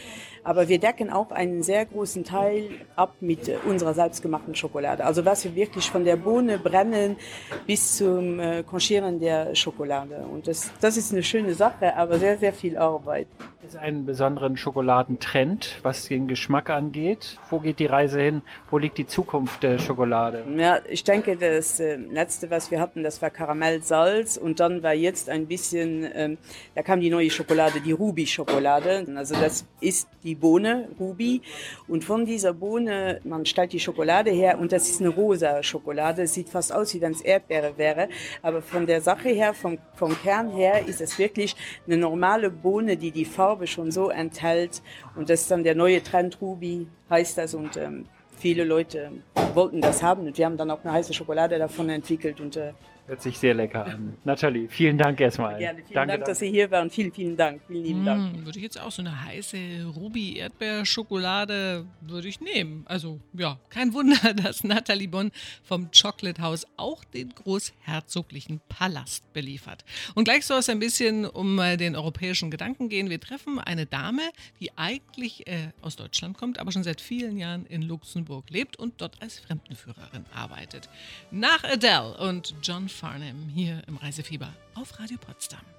Aber 0.43 0.69
wir 0.69 0.79
decken 0.79 1.09
auch 1.09 1.31
einen 1.31 1.63
sehr 1.63 1.85
großen 1.85 2.23
Teil 2.23 2.69
ab 2.95 3.15
mit 3.19 3.49
äh, 3.49 3.57
unserer 3.67 3.93
selbstgemachten 3.93 4.55
Schokolade. 4.55 5.03
Also 5.03 5.25
was 5.25 5.43
wir 5.43 5.55
wirklich 5.55 5.89
von 5.89 6.05
der 6.05 6.15
Bohne 6.15 6.59
brennen 6.59 7.17
bis 7.65 7.97
zum 7.97 8.39
äh, 8.39 8.63
Conchieren 8.63 9.19
der 9.19 9.55
Schokolade. 9.55 10.25
Und 10.31 10.47
das, 10.47 10.71
das 10.79 10.97
ist 10.97 11.11
eine 11.11 11.23
schöne 11.23 11.53
Sache, 11.53 11.95
aber 11.95 12.19
sehr, 12.19 12.37
sehr 12.37 12.53
viel 12.53 12.77
Arbeit. 12.77 13.27
Es 13.67 13.75
einen 13.75 14.05
besonderen 14.05 14.55
Schokoladentrend, 14.55 15.79
was 15.83 16.07
den 16.07 16.29
Geschmack 16.29 16.69
angeht. 16.69 17.37
Wo 17.49 17.59
geht 17.59 17.79
die 17.79 17.85
Reise 17.85 18.21
hin? 18.21 18.41
Wo 18.71 18.77
liegt 18.77 18.97
die 18.97 19.07
Zukunft 19.07 19.61
der 19.61 19.77
Schokolade? 19.77 20.45
Ja, 20.55 20.79
ich 20.87 21.03
denke, 21.03 21.35
das 21.35 21.77
äh, 21.81 21.97
letzte, 21.97 22.49
was 22.49 22.71
wir 22.71 22.79
hatten, 22.79 23.03
das 23.03 23.21
war 23.21 23.29
Karamellsalz 23.29 24.37
und 24.37 24.61
dann 24.61 24.83
war 24.83 24.93
jetzt 24.93 25.29
ein 25.29 25.47
bisschen, 25.47 26.09
ähm, 26.15 26.37
da 26.75 26.81
kam 26.81 27.01
die 27.01 27.09
neue 27.09 27.29
Schokolade, 27.29 27.81
die 27.81 27.91
Ruby-Schokolade. 27.91 29.05
Also 29.17 29.35
das 29.35 29.65
ist 29.81 30.07
die 30.23 30.35
Bohne, 30.35 30.87
Ruby. 30.97 31.41
Und 31.89 32.05
von 32.05 32.25
dieser 32.25 32.53
Bohne, 32.53 33.19
man 33.25 33.45
stellt 33.45 33.73
die 33.73 33.81
Schokolade 33.81 34.31
her 34.31 34.59
und 34.59 34.71
das 34.71 34.87
ist 34.87 35.01
eine 35.01 35.09
rosa 35.09 35.61
Schokolade. 35.61 36.25
Sieht 36.27 36.47
fast 36.47 36.73
aus, 36.73 36.93
wie 36.93 37.01
wenn 37.01 37.11
es 37.11 37.21
Erdbeere 37.21 37.77
wäre. 37.77 38.07
Aber 38.41 38.61
von 38.61 38.85
der 38.87 39.01
Sache 39.01 39.27
her, 39.27 39.53
vom, 39.53 39.77
vom 39.93 40.17
Kern 40.21 40.51
her, 40.51 40.87
ist 40.87 41.01
es 41.01 41.19
wirklich 41.19 41.53
eine 41.85 41.97
normale 41.97 42.49
Bohne, 42.49 42.95
die 42.95 43.11
die 43.11 43.25
Farbe 43.25 43.56
schon 43.65 43.91
so 43.91 44.09
enthält. 44.09 44.83
Und 45.15 45.29
das 45.29 45.41
ist 45.41 45.51
dann 45.51 45.63
der 45.63 45.73
neue 45.73 46.03
Trend 46.03 46.39
Ruby, 46.41 46.87
heißt 47.09 47.39
das. 47.39 47.55
Und 47.55 47.77
ähm, 47.77 48.05
viele 48.37 48.63
Leute 48.63 49.11
wollten 49.55 49.81
das 49.81 50.03
haben. 50.03 50.27
Und 50.27 50.37
wir 50.37 50.45
haben 50.45 50.57
dann 50.57 50.69
auch 50.69 50.83
eine 50.83 50.93
heiße 50.93 51.13
Schokolade 51.13 51.57
davon 51.57 51.89
entwickelt. 51.89 52.39
Und 52.39 52.57
äh, 52.57 52.73
Hört 53.07 53.21
sich 53.21 53.37
sehr 53.39 53.53
lecker 53.53 53.85
an. 53.85 54.17
Nathalie, 54.25 54.67
vielen 54.67 54.97
Dank 54.97 55.21
erstmal. 55.21 55.57
Gerne, 55.57 55.79
vielen 55.79 55.93
Danke, 55.93 56.11
Dank, 56.11 56.25
dass 56.25 56.39
Sie 56.39 56.49
hier 56.49 56.69
waren. 56.69 56.89
Vielen, 56.89 57.13
vielen 57.13 57.37
Dank. 57.37 57.61
Vielen 57.65 57.83
lieben 57.83 58.03
Dank. 58.03 58.35
Mm, 58.35 58.45
würde 58.45 58.59
ich 58.59 58.63
jetzt 58.63 58.81
auch 58.81 58.91
so 58.91 59.01
eine 59.01 59.23
heiße 59.23 59.57
Ruby-Erdbeerschokolade 59.95 61.85
würde 62.01 62.27
ich 62.27 62.41
nehmen. 62.41 62.83
Also 62.85 63.21
ja, 63.31 63.59
kein 63.69 63.93
Wunder, 63.93 64.33
dass 64.43 64.65
Nathalie 64.65 65.07
Bonn 65.07 65.31
vom 65.63 65.89
Chocolate 65.91 66.41
House 66.41 66.67
auch 66.75 67.05
den 67.05 67.29
großherzoglichen 67.29 68.59
Palast 68.67 69.31
beliefert. 69.31 69.85
Und 70.13 70.25
gleich 70.25 70.45
soll 70.45 70.59
es 70.59 70.67
ein 70.67 70.79
bisschen 70.79 71.23
um 71.25 71.55
den 71.57 71.95
europäischen 71.95 72.51
Gedanken 72.51 72.89
gehen. 72.89 73.09
Wir 73.09 73.21
treffen 73.21 73.57
eine 73.59 73.85
Dame, 73.85 74.23
die 74.59 74.77
eigentlich 74.77 75.47
äh, 75.47 75.69
aus 75.81 75.95
Deutschland 75.95 76.37
kommt, 76.37 76.59
aber 76.59 76.73
schon 76.73 76.83
seit 76.83 76.99
vielen 76.99 77.37
Jahren 77.37 77.65
in 77.67 77.83
Luxemburg 77.83 78.49
lebt 78.49 78.77
und 78.77 78.99
dort 78.99 79.21
als 79.21 79.39
Fremdenführerin 79.39 80.25
arbeitet. 80.33 80.89
Nach 81.31 81.63
Adele 81.63 82.17
und 82.17 82.53
John 82.61 82.89
Farnham 82.97 83.47
hier 83.47 83.83
im 83.87 83.97
Reisefieber 83.97 84.51
auf 84.73 84.99
Radio 84.99 85.17
Potsdam. 85.19 85.76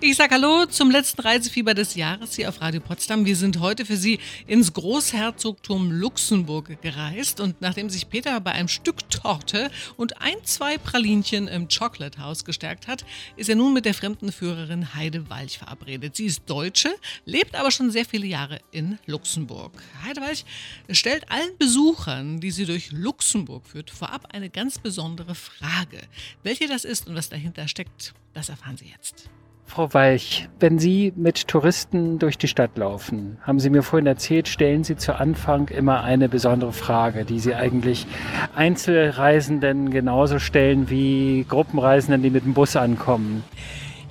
Ich 0.00 0.16
sage 0.16 0.34
Hallo 0.34 0.66
zum 0.66 0.90
letzten 0.90 1.22
Reisefieber 1.22 1.74
des 1.74 1.96
Jahres 1.96 2.36
hier 2.36 2.48
auf 2.48 2.60
Radio 2.60 2.80
Potsdam. 2.80 3.24
Wir 3.24 3.36
sind 3.36 3.58
heute 3.58 3.84
für 3.84 3.96
Sie 3.96 4.20
ins 4.46 4.72
Großherzogtum 4.72 5.90
Luxemburg 5.90 6.80
gereist 6.80 7.40
und 7.40 7.60
nachdem 7.60 7.90
sich 7.90 8.08
Peter 8.08 8.38
bei 8.40 8.52
einem 8.52 8.68
Stück 8.68 9.10
Torte 9.10 9.70
und 9.96 10.20
ein, 10.20 10.36
zwei 10.44 10.78
Pralinchen 10.78 11.48
im 11.48 11.68
Chocolate 11.68 12.18
House 12.18 12.44
gestärkt 12.44 12.86
hat, 12.86 13.04
ist 13.36 13.48
er 13.48 13.56
nun 13.56 13.74
mit 13.74 13.84
der 13.84 13.94
Fremdenführerin 13.94 14.94
Heide 14.94 15.28
Walch 15.28 15.58
verabredet. 15.58 16.16
Sie 16.16 16.26
ist 16.26 16.42
Deutsche, 16.46 16.94
lebt 17.24 17.56
aber 17.56 17.70
schon 17.70 17.90
sehr 17.90 18.04
viele 18.04 18.26
Jahre 18.26 18.60
in 18.70 18.98
Luxemburg. 19.06 19.72
Heide 20.04 20.20
Walch 20.20 20.44
stellt 20.90 21.30
allen 21.30 21.58
Besuchern, 21.58 22.40
die 22.40 22.50
sie 22.50 22.66
durch 22.66 22.92
Luxemburg 22.92 23.66
führt, 23.66 23.90
vorab 23.90 24.32
eine 24.32 24.48
ganz 24.48 24.78
besondere 24.78 25.34
Frage. 25.34 26.00
Welche 26.42 26.68
das 26.68 26.84
ist 26.84 27.08
und 27.08 27.16
was 27.16 27.28
dahinter 27.30 27.68
steckt, 27.68 28.14
das 28.32 28.48
erfahren 28.48 28.76
Sie 28.76 28.86
jetzt. 28.86 29.28
Frau 29.66 29.94
Walch, 29.94 30.48
wenn 30.60 30.78
Sie 30.78 31.14
mit 31.16 31.48
Touristen 31.48 32.18
durch 32.18 32.36
die 32.36 32.48
Stadt 32.48 32.76
laufen, 32.76 33.38
haben 33.42 33.58
Sie 33.58 33.70
mir 33.70 33.82
vorhin 33.82 34.06
erzählt, 34.06 34.48
stellen 34.48 34.84
Sie 34.84 34.96
zu 34.96 35.18
Anfang 35.18 35.68
immer 35.68 36.02
eine 36.02 36.28
besondere 36.28 36.72
Frage, 36.72 37.24
die 37.24 37.38
Sie 37.38 37.54
eigentlich 37.54 38.06
Einzelreisenden 38.54 39.90
genauso 39.90 40.38
stellen 40.38 40.90
wie 40.90 41.46
Gruppenreisenden, 41.48 42.22
die 42.22 42.30
mit 42.30 42.44
dem 42.44 42.52
Bus 42.52 42.76
ankommen. 42.76 43.44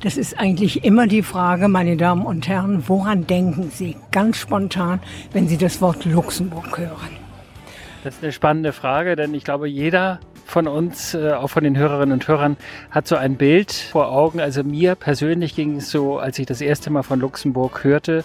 Das 0.02 0.18
ist 0.18 0.40
eigentlich 0.40 0.84
immer 0.84 1.06
die 1.06 1.22
Frage, 1.22 1.68
meine 1.68 1.96
Damen 1.96 2.26
und 2.26 2.48
Herren, 2.48 2.84
woran 2.88 3.28
denken 3.28 3.70
Sie 3.70 3.98
ganz 4.12 4.38
spontan, 4.38 5.00
wenn 5.32 5.48
Sie 5.48 5.58
das 5.58 5.80
Wort 5.80 6.06
Luxemburg 6.06 6.76
hören? 6.76 7.22
Das 8.04 8.16
ist 8.16 8.24
eine 8.24 8.32
spannende 8.32 8.74
Frage, 8.74 9.16
denn 9.16 9.36
ich 9.36 9.44
glaube, 9.44 9.70
jeder 9.70 10.20
von 10.52 10.68
uns, 10.68 11.14
äh, 11.14 11.32
auch 11.32 11.48
von 11.48 11.64
den 11.64 11.78
Hörerinnen 11.78 12.14
und 12.14 12.28
Hörern, 12.28 12.58
hat 12.92 13.08
so 13.08 13.16
ein 13.16 13.38
Bild 13.38 13.72
vor 13.72 14.12
Augen. 14.12 14.40
Also 14.40 14.64
mir 14.64 14.96
persönlich 14.96 15.56
ging 15.56 15.78
es 15.78 15.90
so, 15.90 16.20
als 16.20 16.38
ich 16.40 16.46
das 16.46 16.62
erste 16.62 16.90
Mal 16.90 17.04
von 17.04 17.20
Luxemburg 17.20 17.84
hörte, 17.84 18.24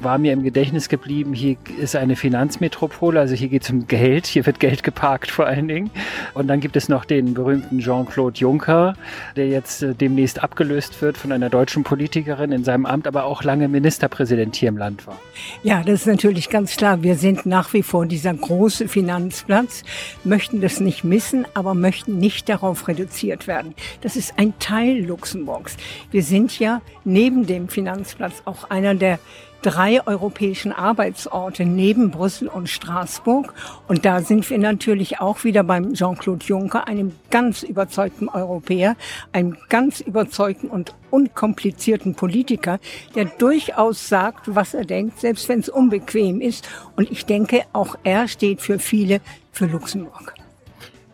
war 0.00 0.18
mir 0.18 0.32
im 0.32 0.42
Gedächtnis 0.42 0.88
geblieben, 0.88 1.32
hier 1.32 1.56
ist 1.78 1.96
eine 1.96 2.16
Finanzmetropole, 2.16 3.20
also 3.20 3.34
hier 3.34 3.48
geht 3.48 3.62
es 3.62 3.70
um 3.70 3.86
Geld, 3.86 4.26
hier 4.26 4.44
wird 4.46 4.60
Geld 4.60 4.82
geparkt 4.82 5.30
vor 5.30 5.46
allen 5.46 5.68
Dingen. 5.68 5.90
Und 6.34 6.48
dann 6.48 6.60
gibt 6.60 6.76
es 6.76 6.88
noch 6.88 7.04
den 7.04 7.34
berühmten 7.34 7.78
Jean-Claude 7.78 8.38
Juncker, 8.38 8.94
der 9.36 9.48
jetzt 9.48 9.82
äh, 9.82 9.94
demnächst 9.94 10.42
abgelöst 10.42 11.00
wird 11.00 11.16
von 11.16 11.32
einer 11.32 11.50
deutschen 11.50 11.84
Politikerin 11.84 12.52
in 12.52 12.64
seinem 12.64 12.86
Amt, 12.86 13.06
aber 13.06 13.24
auch 13.24 13.42
lange 13.42 13.68
Ministerpräsident 13.68 14.56
hier 14.56 14.68
im 14.68 14.76
Land 14.76 15.06
war. 15.06 15.18
Ja, 15.62 15.82
das 15.82 16.00
ist 16.00 16.06
natürlich 16.06 16.50
ganz 16.50 16.76
klar. 16.76 17.02
Wir 17.02 17.16
sind 17.16 17.46
nach 17.46 17.72
wie 17.72 17.82
vor 17.82 18.06
dieser 18.06 18.34
große 18.34 18.88
Finanzplatz, 18.88 19.84
möchten 20.24 20.60
das 20.60 20.80
nicht 20.80 21.04
missen, 21.04 21.46
aber 21.54 21.74
möchten 21.74 22.18
nicht 22.18 22.48
darauf 22.48 22.88
reduziert 22.88 23.46
werden. 23.46 23.74
Das 24.00 24.16
ist 24.16 24.38
ein 24.38 24.54
Teil 24.58 25.04
Luxemburgs. 25.04 25.76
Wir 26.10 26.22
sind 26.22 26.58
ja 26.58 26.80
neben 27.04 27.46
dem 27.46 27.68
Finanzplatz 27.68 28.42
auch 28.44 28.70
einer 28.70 28.94
der 28.94 29.18
drei 29.64 30.06
europäischen 30.06 30.72
Arbeitsorte 30.72 31.64
neben 31.64 32.10
Brüssel 32.10 32.48
und 32.48 32.68
Straßburg. 32.68 33.54
Und 33.88 34.04
da 34.04 34.20
sind 34.20 34.48
wir 34.50 34.58
natürlich 34.58 35.20
auch 35.20 35.42
wieder 35.44 35.64
beim 35.64 35.94
Jean-Claude 35.94 36.44
Juncker, 36.44 36.86
einem 36.86 37.12
ganz 37.30 37.62
überzeugten 37.62 38.28
Europäer, 38.28 38.94
einem 39.32 39.56
ganz 39.70 40.00
überzeugten 40.00 40.68
und 40.68 40.94
unkomplizierten 41.10 42.14
Politiker, 42.14 42.78
der 43.14 43.24
durchaus 43.24 44.06
sagt, 44.08 44.54
was 44.54 44.74
er 44.74 44.84
denkt, 44.84 45.20
selbst 45.20 45.48
wenn 45.48 45.60
es 45.60 45.70
unbequem 45.70 46.42
ist. 46.42 46.68
Und 46.94 47.10
ich 47.10 47.24
denke, 47.24 47.62
auch 47.72 47.96
er 48.04 48.28
steht 48.28 48.60
für 48.60 48.78
viele 48.78 49.20
für 49.50 49.64
Luxemburg. 49.64 50.43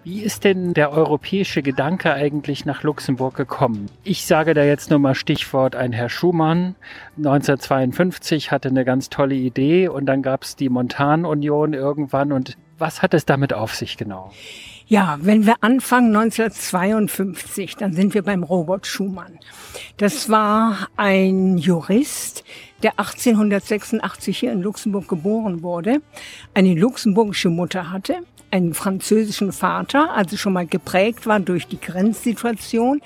Wie 0.02 0.22
ist 0.22 0.44
denn 0.44 0.72
der 0.72 0.92
europäische 0.92 1.60
Gedanke 1.60 2.14
eigentlich 2.14 2.64
nach 2.64 2.82
Luxemburg 2.82 3.34
gekommen? 3.34 3.90
Ich 4.02 4.24
sage 4.24 4.54
da 4.54 4.64
jetzt 4.64 4.88
nur 4.88 4.98
mal 4.98 5.14
Stichwort 5.14 5.76
ein 5.76 5.92
Herr 5.92 6.08
Schumann. 6.08 6.74
1952 7.18 8.50
hatte 8.50 8.70
eine 8.70 8.86
ganz 8.86 9.10
tolle 9.10 9.34
Idee 9.34 9.88
und 9.88 10.06
dann 10.06 10.22
gab 10.22 10.44
es 10.44 10.56
die 10.56 10.70
Montanunion 10.70 11.74
irgendwann. 11.74 12.32
Und 12.32 12.56
was 12.78 13.02
hat 13.02 13.12
es 13.12 13.26
damit 13.26 13.52
auf 13.52 13.74
sich 13.74 13.98
genau? 13.98 14.32
Ja, 14.86 15.18
wenn 15.20 15.44
wir 15.44 15.56
anfangen 15.60 16.16
1952, 16.16 17.76
dann 17.76 17.92
sind 17.92 18.14
wir 18.14 18.22
beim 18.22 18.42
Robert 18.42 18.86
Schumann. 18.86 19.38
Das 19.98 20.30
war 20.30 20.88
ein 20.96 21.58
Jurist, 21.58 22.42
der 22.82 22.92
1886 22.98 24.38
hier 24.38 24.52
in 24.52 24.62
Luxemburg 24.62 25.08
geboren 25.08 25.62
wurde, 25.62 26.00
eine 26.54 26.74
luxemburgische 26.74 27.50
Mutter 27.50 27.90
hatte 27.90 28.22
einen 28.50 28.74
französischen 28.74 29.52
Vater, 29.52 30.12
also 30.14 30.36
schon 30.36 30.52
mal 30.52 30.66
geprägt 30.66 31.26
war 31.26 31.40
durch 31.40 31.66
die 31.66 31.80
Grenzsituation. 31.80 33.00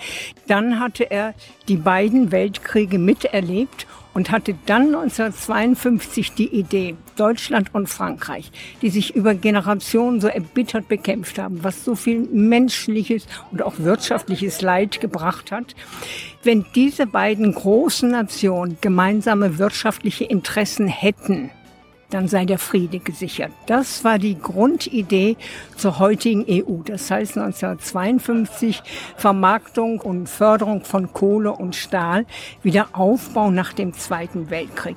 Dann 0.46 0.80
hatte 0.80 1.10
er 1.10 1.34
die 1.68 1.76
beiden 1.76 2.32
Weltkriege 2.32 2.98
miterlebt 2.98 3.86
und 4.14 4.30
hatte 4.30 4.54
dann 4.66 4.86
1952 4.94 6.32
die 6.32 6.46
Idee, 6.46 6.96
Deutschland 7.16 7.74
und 7.74 7.88
Frankreich, 7.88 8.50
die 8.80 8.88
sich 8.88 9.14
über 9.14 9.34
Generationen 9.34 10.20
so 10.20 10.28
erbittert 10.28 10.88
bekämpft 10.88 11.38
haben, 11.38 11.62
was 11.62 11.84
so 11.84 11.96
viel 11.96 12.20
menschliches 12.20 13.26
und 13.50 13.62
auch 13.62 13.74
wirtschaftliches 13.78 14.62
Leid 14.62 15.00
gebracht 15.00 15.52
hat. 15.52 15.74
Wenn 16.44 16.64
diese 16.74 17.06
beiden 17.06 17.52
großen 17.52 18.10
Nationen 18.10 18.78
gemeinsame 18.80 19.58
wirtschaftliche 19.58 20.24
Interessen 20.24 20.86
hätten, 20.86 21.50
dann 22.14 22.28
sei 22.28 22.44
der 22.44 22.58
Friede 22.58 23.00
gesichert. 23.00 23.50
Das 23.66 24.04
war 24.04 24.20
die 24.20 24.38
Grundidee 24.38 25.36
zur 25.76 25.98
heutigen 25.98 26.44
EU. 26.48 26.82
Das 26.84 27.10
heißt 27.10 27.36
1952 27.36 28.82
Vermarktung 29.16 30.00
und 30.00 30.28
Förderung 30.28 30.84
von 30.84 31.12
Kohle 31.12 31.52
und 31.52 31.74
Stahl, 31.74 32.24
Wiederaufbau 32.62 33.50
nach 33.50 33.72
dem 33.72 33.94
Zweiten 33.94 34.48
Weltkrieg. 34.48 34.96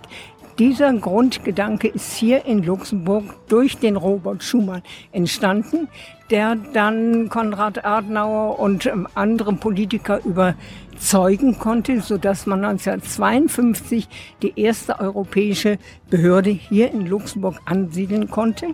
Dieser 0.59 0.91
Grundgedanke 0.91 1.87
ist 1.87 2.15
hier 2.15 2.45
in 2.45 2.63
Luxemburg 2.63 3.47
durch 3.47 3.77
den 3.77 3.95
Robert 3.95 4.41
Schumann 4.41 4.81
entstanden, 5.11 5.87
der 6.31 6.55
dann 6.73 7.29
Konrad 7.29 7.85
Adenauer 7.85 8.57
und 8.57 8.87
ähm, 8.87 9.07
andere 9.13 9.53
Politiker 9.53 10.19
überzeugen 10.25 11.59
konnte, 11.59 12.01
so 12.01 12.17
dass 12.17 12.47
man 12.47 12.65
1952 12.65 14.07
die 14.41 14.59
erste 14.59 14.99
europäische 14.99 15.77
Behörde 16.09 16.49
hier 16.49 16.91
in 16.91 17.05
Luxemburg 17.05 17.61
ansiedeln 17.65 18.31
konnte. 18.31 18.69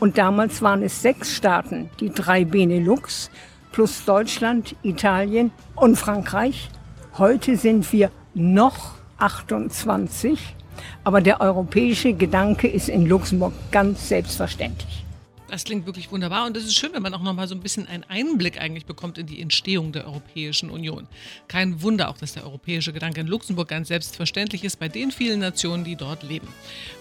Und 0.00 0.18
damals 0.18 0.60
waren 0.60 0.82
es 0.82 1.02
sechs 1.02 1.36
Staaten, 1.36 1.88
die 2.00 2.10
drei 2.10 2.44
Benelux 2.44 3.30
plus 3.70 4.04
Deutschland, 4.04 4.74
Italien 4.82 5.52
und 5.76 5.94
Frankreich. 5.94 6.68
Heute 7.16 7.56
sind 7.56 7.92
wir 7.92 8.10
noch 8.34 8.94
28 9.18 10.56
aber 11.04 11.20
der 11.20 11.40
europäische 11.40 12.12
Gedanke 12.12 12.68
ist 12.68 12.88
in 12.88 13.06
Luxemburg 13.06 13.52
ganz 13.70 14.08
selbstverständlich. 14.08 15.04
Das 15.50 15.64
klingt 15.64 15.86
wirklich 15.86 16.12
wunderbar 16.12 16.46
und 16.46 16.56
es 16.58 16.64
ist 16.64 16.74
schön, 16.74 16.92
wenn 16.92 17.02
man 17.02 17.14
auch 17.14 17.22
noch 17.22 17.32
mal 17.32 17.48
so 17.48 17.54
ein 17.54 17.62
bisschen 17.62 17.88
einen 17.88 18.04
Einblick 18.04 18.60
eigentlich 18.60 18.84
bekommt 18.84 19.16
in 19.16 19.26
die 19.26 19.40
Entstehung 19.40 19.92
der 19.92 20.06
Europäischen 20.06 20.68
Union. 20.68 21.08
Kein 21.48 21.80
Wunder 21.80 22.10
auch, 22.10 22.18
dass 22.18 22.34
der 22.34 22.44
europäische 22.44 22.92
Gedanke 22.92 23.20
in 23.20 23.26
Luxemburg 23.26 23.68
ganz 23.68 23.88
selbstverständlich 23.88 24.62
ist 24.62 24.78
bei 24.78 24.88
den 24.88 25.10
vielen 25.10 25.40
Nationen, 25.40 25.84
die 25.84 25.96
dort 25.96 26.22
leben. 26.22 26.48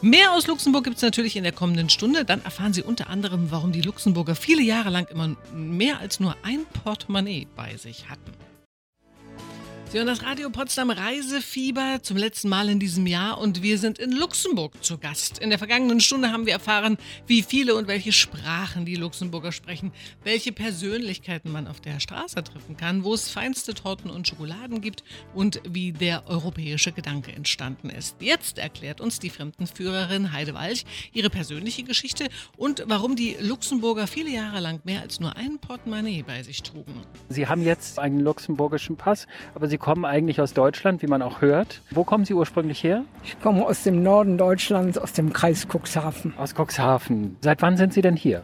Mehr 0.01 0.31
aus 0.31 0.47
Luxemburg 0.47 0.85
gibt 0.85 0.95
es 0.95 1.01
natürlich 1.01 1.35
in 1.35 1.43
der 1.43 1.51
kommenden 1.51 1.89
Stunde. 1.89 2.23
Dann 2.23 2.41
erfahren 2.45 2.71
Sie 2.71 2.83
unter 2.83 3.09
anderem, 3.09 3.51
warum 3.51 3.73
die 3.73 3.81
Luxemburger 3.81 4.35
viele 4.35 4.61
Jahre 4.61 4.91
lang 4.91 5.09
immer 5.09 5.35
mehr 5.53 5.99
als 5.99 6.21
nur 6.21 6.35
ein 6.43 6.65
Portemonnaie 6.83 7.47
bei 7.53 7.75
sich 7.75 8.09
hatten. 8.09 8.46
Sie 9.89 9.99
hören 9.99 10.07
das 10.07 10.21
Radio 10.21 10.49
Potsdam 10.49 10.89
Reisefieber 10.89 11.99
zum 12.01 12.17
letzten 12.17 12.49
Mal 12.49 12.67
in 12.67 12.77
diesem 12.77 13.07
Jahr 13.07 13.37
und 13.37 13.63
wir 13.63 13.77
sind 13.77 13.99
in 13.99 14.11
Luxemburg 14.11 14.83
zu 14.83 14.97
Gast. 14.97 15.39
In 15.39 15.49
der 15.49 15.57
vergangenen 15.57 16.01
Stunde 16.01 16.33
haben 16.33 16.45
wir 16.45 16.51
erfahren, 16.51 16.97
wie 17.25 17.41
viele 17.41 17.73
und 17.73 17.87
welche 17.87 18.11
Sprachen 18.11 18.83
die 18.83 18.95
Luxemburger 18.95 19.53
sprechen, 19.53 19.93
welche 20.25 20.51
Persönlichkeiten 20.51 21.53
man 21.53 21.67
auf 21.67 21.79
der 21.79 22.01
Straße 22.01 22.43
treffen 22.43 22.75
kann, 22.75 23.05
wo 23.05 23.13
es 23.13 23.29
feinste 23.29 23.73
Torten 23.75 24.09
und 24.09 24.27
Schokoladen 24.27 24.81
gibt 24.81 25.05
und 25.33 25.61
wie 25.69 25.93
der 25.93 26.27
europäische 26.27 26.91
Gedanke 26.91 27.31
entstanden 27.31 27.89
ist. 27.89 28.17
Jetzt 28.19 28.57
erklärt 28.57 28.99
uns 28.99 29.19
die 29.19 29.29
Fremdenführerin 29.29 30.33
Heide 30.33 30.53
Walch 30.53 30.83
ihre 31.13 31.29
persönliche 31.29 31.83
Geschichte 31.83 32.27
und 32.57 32.83
warum 32.87 33.15
die 33.15 33.37
Luxemburger 33.39 34.07
viele 34.07 34.31
Jahre 34.31 34.59
lang 34.59 34.81
mehr 34.83 34.99
als 34.99 35.21
nur 35.21 35.37
ein 35.37 35.59
Portemonnaie 35.59 36.23
bei 36.23 36.43
sich 36.43 36.61
trugen. 36.61 37.05
Sie 37.29 37.47
haben 37.47 37.63
jetzt 37.63 37.99
einen 37.99 38.19
luxemburgischen 38.19 38.97
Pass, 38.97 39.27
aber 39.55 39.69
Sie 39.69 39.76
Sie 39.77 39.83
kommen 39.83 40.05
eigentlich 40.05 40.41
aus 40.41 40.55
Deutschland, 40.55 41.03
wie 41.03 41.07
man 41.07 41.21
auch 41.21 41.39
hört. 41.39 41.83
Wo 41.91 42.03
kommen 42.03 42.25
Sie 42.25 42.33
ursprünglich 42.33 42.83
her? 42.83 43.03
Ich 43.23 43.39
komme 43.39 43.63
aus 43.63 43.83
dem 43.83 44.01
Norden 44.01 44.35
Deutschlands, 44.35 44.97
aus 44.97 45.13
dem 45.13 45.31
Kreis 45.31 45.67
Cuxhaven. 45.71 46.33
Aus 46.35 46.55
Cuxhaven. 46.55 47.37
Seit 47.41 47.61
wann 47.61 47.77
sind 47.77 47.93
Sie 47.93 48.01
denn 48.01 48.15
hier? 48.15 48.41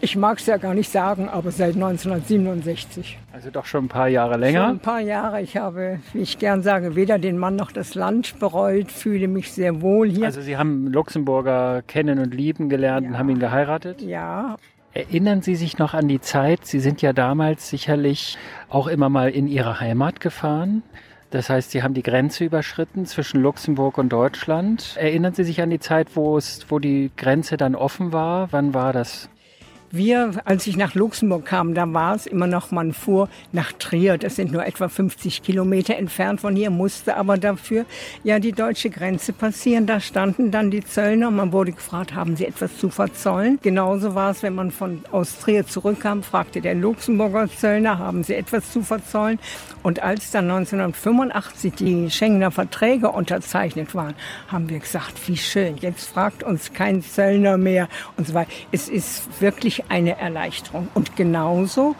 Ich 0.00 0.14
mag 0.14 0.38
es 0.38 0.46
ja 0.46 0.58
gar 0.58 0.74
nicht 0.74 0.92
sagen, 0.92 1.28
aber 1.28 1.50
seit 1.50 1.74
1967. 1.74 3.18
Also 3.32 3.50
doch 3.50 3.66
schon 3.66 3.86
ein 3.86 3.88
paar 3.88 4.06
Jahre 4.06 4.36
länger? 4.36 4.66
Schon 4.66 4.76
ein 4.76 4.78
paar 4.78 5.00
Jahre. 5.00 5.42
Ich 5.42 5.56
habe, 5.56 5.98
wie 6.12 6.20
ich 6.20 6.38
gern 6.38 6.62
sage, 6.62 6.94
weder 6.94 7.18
den 7.18 7.36
Mann 7.36 7.56
noch 7.56 7.72
das 7.72 7.96
Land 7.96 8.38
bereut, 8.38 8.92
fühle 8.92 9.26
mich 9.26 9.50
sehr 9.50 9.82
wohl 9.82 10.08
hier. 10.08 10.26
Also 10.26 10.40
Sie 10.40 10.56
haben 10.56 10.86
Luxemburger 10.86 11.82
kennen 11.88 12.20
und 12.20 12.32
lieben 12.32 12.68
gelernt 12.68 13.06
ja. 13.06 13.10
und 13.10 13.18
haben 13.18 13.28
ihn 13.28 13.40
geheiratet? 13.40 14.00
Ja, 14.02 14.54
Erinnern 14.94 15.40
Sie 15.40 15.54
sich 15.54 15.78
noch 15.78 15.94
an 15.94 16.06
die 16.06 16.20
Zeit? 16.20 16.66
Sie 16.66 16.78
sind 16.78 17.00
ja 17.00 17.14
damals 17.14 17.70
sicherlich 17.70 18.36
auch 18.68 18.86
immer 18.86 19.08
mal 19.08 19.30
in 19.30 19.48
Ihre 19.48 19.80
Heimat 19.80 20.20
gefahren. 20.20 20.82
Das 21.30 21.48
heißt, 21.48 21.70
Sie 21.70 21.82
haben 21.82 21.94
die 21.94 22.02
Grenze 22.02 22.44
überschritten 22.44 23.06
zwischen 23.06 23.40
Luxemburg 23.40 23.96
und 23.96 24.10
Deutschland. 24.10 24.94
Erinnern 24.98 25.32
Sie 25.32 25.44
sich 25.44 25.62
an 25.62 25.70
die 25.70 25.80
Zeit, 25.80 26.08
wo 26.14 26.36
es, 26.36 26.66
wo 26.68 26.78
die 26.78 27.10
Grenze 27.16 27.56
dann 27.56 27.74
offen 27.74 28.12
war? 28.12 28.52
Wann 28.52 28.74
war 28.74 28.92
das? 28.92 29.30
Wir, 29.94 30.40
als 30.46 30.66
ich 30.66 30.78
nach 30.78 30.94
Luxemburg 30.94 31.44
kam, 31.44 31.74
da 31.74 31.92
war 31.92 32.14
es 32.14 32.24
immer 32.24 32.46
noch, 32.46 32.70
man 32.70 32.94
fuhr 32.94 33.28
nach 33.52 33.72
Trier. 33.72 34.16
Das 34.16 34.36
sind 34.36 34.50
nur 34.50 34.64
etwa 34.64 34.88
50 34.88 35.42
Kilometer 35.42 35.96
entfernt 35.96 36.40
von 36.40 36.56
hier, 36.56 36.70
musste 36.70 37.14
aber 37.18 37.36
dafür 37.36 37.84
ja 38.24 38.38
die 38.38 38.52
deutsche 38.52 38.88
Grenze 38.88 39.34
passieren. 39.34 39.86
Da 39.86 40.00
standen 40.00 40.50
dann 40.50 40.70
die 40.70 40.82
Zöllner 40.82 41.28
und 41.28 41.36
man 41.36 41.52
wurde 41.52 41.72
gefragt, 41.72 42.14
haben 42.14 42.36
sie 42.36 42.46
etwas 42.46 42.78
zu 42.78 42.88
verzollen? 42.88 43.58
Genauso 43.60 44.14
war 44.14 44.30
es, 44.30 44.42
wenn 44.42 44.54
man 44.54 44.70
von 44.70 45.04
aus 45.12 45.38
Trier 45.38 45.66
zurückkam, 45.66 46.22
fragte 46.22 46.62
der 46.62 46.74
Luxemburger 46.74 47.50
Zöllner, 47.50 47.98
haben 47.98 48.24
sie 48.24 48.34
etwas 48.34 48.72
zu 48.72 48.80
verzollen? 48.80 49.38
Und 49.82 50.02
als 50.02 50.30
dann 50.30 50.50
1985 50.50 51.74
die 51.74 52.10
Schengener 52.10 52.50
Verträge 52.50 53.10
unterzeichnet 53.10 53.94
waren, 53.94 54.14
haben 54.48 54.70
wir 54.70 54.78
gesagt, 54.78 55.28
wie 55.28 55.36
schön, 55.36 55.76
jetzt 55.76 56.08
fragt 56.08 56.42
uns 56.42 56.72
kein 56.72 57.02
Zöllner 57.02 57.58
mehr 57.58 57.88
und 58.16 58.28
so 58.28 58.32
weiter. 58.32 58.50
Es 58.70 58.88
ist 58.88 59.42
wirklich 59.42 59.81
eine 59.88 60.18
Erleichterung. 60.18 60.88
Und 60.94 61.16
genauso 61.16 61.94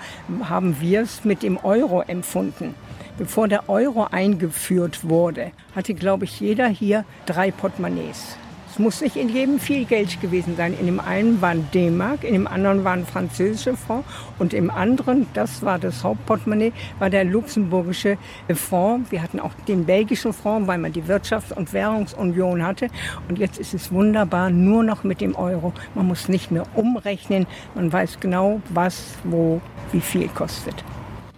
haben 0.44 0.80
wir 0.80 1.02
es 1.02 1.24
mit 1.24 1.42
dem 1.42 1.56
Euro 1.58 2.02
empfunden. 2.02 2.74
Bevor 3.18 3.46
der 3.46 3.68
Euro 3.68 4.08
eingeführt 4.10 5.08
wurde, 5.08 5.52
hatte, 5.74 5.94
glaube 5.94 6.24
ich, 6.24 6.40
jeder 6.40 6.68
hier 6.68 7.04
drei 7.26 7.50
Portemonnaies. 7.50 8.36
Es 8.72 8.78
muss 8.78 9.02
nicht 9.02 9.16
in 9.16 9.28
jedem 9.28 9.60
viel 9.60 9.84
Geld 9.84 10.18
gewesen 10.22 10.56
sein. 10.56 10.72
In 10.72 10.86
dem 10.86 10.98
einen 10.98 11.42
waren 11.42 11.68
D-Mark, 11.74 12.24
in 12.24 12.32
dem 12.32 12.46
anderen 12.46 12.84
waren 12.84 13.04
französische 13.04 13.76
Fonds 13.76 14.08
und 14.38 14.54
im 14.54 14.70
anderen, 14.70 15.26
das 15.34 15.60
war 15.60 15.78
das 15.78 16.02
Hauptportemonnaie, 16.02 16.72
war 16.98 17.10
der 17.10 17.24
luxemburgische 17.24 18.16
Fonds. 18.54 19.12
Wir 19.12 19.22
hatten 19.22 19.40
auch 19.40 19.52
den 19.68 19.84
belgischen 19.84 20.32
Fonds, 20.32 20.66
weil 20.68 20.78
man 20.78 20.90
die 20.90 21.02
Wirtschafts- 21.02 21.52
und 21.52 21.74
Währungsunion 21.74 22.64
hatte. 22.64 22.88
Und 23.28 23.38
jetzt 23.38 23.58
ist 23.58 23.74
es 23.74 23.92
wunderbar, 23.92 24.48
nur 24.48 24.82
noch 24.82 25.04
mit 25.04 25.20
dem 25.20 25.34
Euro. 25.34 25.74
Man 25.94 26.06
muss 26.06 26.30
nicht 26.30 26.50
mehr 26.50 26.64
umrechnen. 26.74 27.46
Man 27.74 27.92
weiß 27.92 28.20
genau, 28.20 28.62
was, 28.70 29.16
wo, 29.24 29.60
wie 29.92 30.00
viel 30.00 30.28
kostet. 30.28 30.82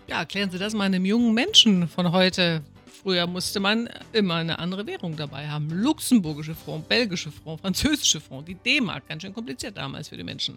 Ja, 0.06 0.20
erklären 0.20 0.52
Sie 0.52 0.58
das 0.58 0.72
mal 0.72 0.84
einem 0.84 1.04
jungen 1.04 1.34
Menschen 1.34 1.88
von 1.88 2.12
heute. 2.12 2.62
Früher 3.04 3.26
musste 3.26 3.60
man 3.60 3.90
immer 4.14 4.36
eine 4.36 4.58
andere 4.58 4.86
Währung 4.86 5.14
dabei 5.14 5.46
haben. 5.46 5.68
Luxemburgische 5.68 6.54
Franc, 6.54 6.88
belgische 6.88 7.30
Franc, 7.30 7.60
französische 7.60 8.18
Franc, 8.18 8.46
die 8.46 8.54
D-Mark. 8.54 9.06
Ganz 9.06 9.20
schön 9.20 9.34
kompliziert 9.34 9.76
damals 9.76 10.08
für 10.08 10.16
die 10.16 10.24
Menschen. 10.24 10.56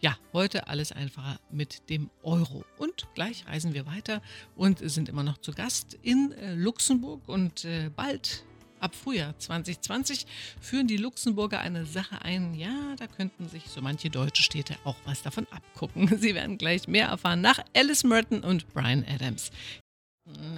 Ja, 0.00 0.18
heute 0.34 0.68
alles 0.68 0.92
einfacher 0.92 1.40
mit 1.50 1.88
dem 1.88 2.10
Euro. 2.22 2.66
Und 2.76 3.08
gleich 3.14 3.46
reisen 3.48 3.72
wir 3.72 3.86
weiter 3.86 4.20
und 4.56 4.80
sind 4.90 5.08
immer 5.08 5.22
noch 5.22 5.38
zu 5.38 5.52
Gast 5.52 5.98
in 6.02 6.32
äh, 6.32 6.54
Luxemburg 6.54 7.26
und 7.28 7.64
äh, 7.64 7.88
bald 7.96 8.44
Ab 8.78 8.94
Frühjahr 8.94 9.38
2020 9.38 10.26
führen 10.60 10.86
die 10.86 10.98
Luxemburger 10.98 11.60
eine 11.60 11.86
Sache 11.86 12.20
ein. 12.20 12.52
Ja, 12.54 12.94
da 12.98 13.06
könnten 13.06 13.48
sich 13.48 13.68
so 13.68 13.80
manche 13.80 14.10
deutsche 14.10 14.42
Städte 14.42 14.76
auch 14.84 14.96
was 15.06 15.22
davon 15.22 15.46
abgucken. 15.50 16.18
Sie 16.18 16.34
werden 16.34 16.58
gleich 16.58 16.86
mehr 16.86 17.06
erfahren 17.08 17.40
nach 17.40 17.64
Alice 17.74 18.04
Merton 18.04 18.40
und 18.40 18.68
Brian 18.74 19.02
Adams. 19.08 19.50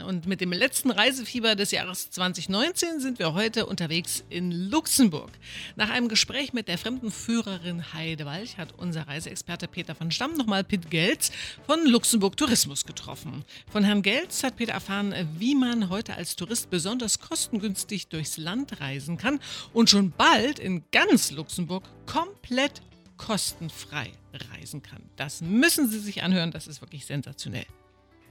Und 0.06 0.26
mit 0.26 0.40
dem 0.40 0.52
letzten 0.52 0.90
Reisefieber 0.90 1.54
des 1.54 1.72
Jahres 1.72 2.10
2019 2.10 3.00
sind 3.00 3.18
wir 3.18 3.34
heute 3.34 3.66
unterwegs 3.66 4.24
in 4.30 4.50
Luxemburg. 4.70 5.30
Nach 5.76 5.90
einem 5.90 6.08
Gespräch 6.08 6.54
mit 6.54 6.68
der 6.68 6.78
Fremdenführerin 6.78 7.92
Heide 7.92 8.24
Walch 8.24 8.56
hat 8.56 8.72
unser 8.78 9.06
Reiseexperte 9.06 9.68
Peter 9.68 9.94
von 9.94 10.10
Stamm 10.10 10.32
nochmal 10.38 10.64
Pitt 10.64 10.90
Gelz 10.90 11.30
von 11.66 11.84
Luxemburg 11.84 12.38
Tourismus 12.38 12.86
getroffen. 12.86 13.44
Von 13.70 13.84
Herrn 13.84 14.00
Gelz 14.00 14.42
hat 14.42 14.56
Peter 14.56 14.72
erfahren, 14.72 15.14
wie 15.36 15.54
man 15.54 15.90
heute 15.90 16.14
als 16.14 16.34
Tourist 16.34 16.70
besonders 16.70 17.18
kostengünstig 17.18 18.08
durchs 18.08 18.38
Land 18.38 18.80
reisen 18.80 19.18
kann 19.18 19.38
und 19.74 19.90
schon 19.90 20.12
bald 20.12 20.58
in 20.60 20.84
ganz 20.92 21.30
Luxemburg 21.30 21.84
komplett 22.06 22.80
kostenfrei 23.18 24.12
reisen 24.54 24.82
kann. 24.82 25.02
Das 25.16 25.42
müssen 25.42 25.90
Sie 25.90 25.98
sich 25.98 26.22
anhören, 26.22 26.52
das 26.52 26.68
ist 26.68 26.80
wirklich 26.80 27.04
sensationell. 27.04 27.66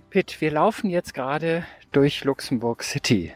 Pitt, 0.09 0.39
wir 0.39 0.51
laufen 0.51 0.89
jetzt 0.89 1.13
gerade 1.13 1.65
durch 1.91 2.23
Luxemburg 2.23 2.83
City. 2.83 3.33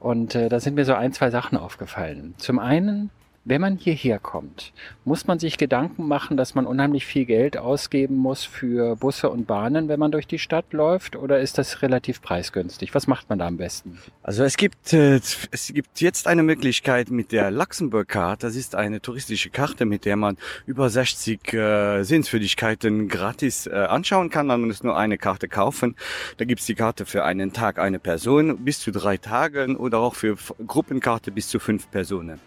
Und 0.00 0.34
äh, 0.34 0.48
da 0.48 0.58
sind 0.58 0.74
mir 0.74 0.84
so 0.84 0.94
ein, 0.94 1.12
zwei 1.12 1.30
Sachen 1.30 1.58
aufgefallen. 1.58 2.34
Zum 2.38 2.58
einen 2.58 3.10
Wenn 3.48 3.62
man 3.62 3.78
hierher 3.78 4.18
kommt, 4.18 4.74
muss 5.06 5.26
man 5.26 5.38
sich 5.38 5.56
Gedanken 5.56 6.06
machen, 6.06 6.36
dass 6.36 6.54
man 6.54 6.66
unheimlich 6.66 7.06
viel 7.06 7.24
Geld 7.24 7.56
ausgeben 7.56 8.14
muss 8.14 8.44
für 8.44 8.94
Busse 8.94 9.30
und 9.30 9.46
Bahnen, 9.46 9.88
wenn 9.88 9.98
man 9.98 10.12
durch 10.12 10.26
die 10.26 10.38
Stadt 10.38 10.74
läuft? 10.74 11.16
Oder 11.16 11.40
ist 11.40 11.56
das 11.56 11.80
relativ 11.80 12.20
preisgünstig? 12.20 12.94
Was 12.94 13.06
macht 13.06 13.30
man 13.30 13.38
da 13.38 13.46
am 13.46 13.56
besten? 13.56 13.96
Also 14.22 14.44
es 14.44 14.58
gibt, 14.58 14.92
äh, 14.92 15.14
es 15.14 15.72
gibt 15.72 16.02
jetzt 16.02 16.26
eine 16.26 16.42
Möglichkeit 16.42 17.08
mit 17.08 17.32
der 17.32 17.50
Luxemburg 17.50 18.08
Card. 18.08 18.42
Das 18.42 18.54
ist 18.54 18.74
eine 18.74 19.00
touristische 19.00 19.48
Karte, 19.48 19.86
mit 19.86 20.04
der 20.04 20.16
man 20.16 20.36
über 20.66 20.90
60 20.90 21.54
äh, 21.54 22.02
Sehenswürdigkeiten 22.02 23.08
gratis 23.08 23.66
äh, 23.66 23.70
anschauen 23.70 24.28
kann. 24.28 24.46
Man 24.46 24.60
muss 24.60 24.82
nur 24.82 24.98
eine 24.98 25.16
Karte 25.16 25.48
kaufen. 25.48 25.96
Da 26.36 26.44
gibt's 26.44 26.66
die 26.66 26.74
Karte 26.74 27.06
für 27.06 27.24
einen 27.24 27.54
Tag 27.54 27.78
eine 27.78 27.98
Person 27.98 28.58
bis 28.58 28.80
zu 28.80 28.90
drei 28.90 29.16
Tagen 29.16 29.76
oder 29.76 30.00
auch 30.00 30.16
für 30.16 30.36
Gruppenkarte 30.66 31.32
bis 31.32 31.48
zu 31.48 31.58
fünf 31.58 31.90
Personen. 31.90 32.40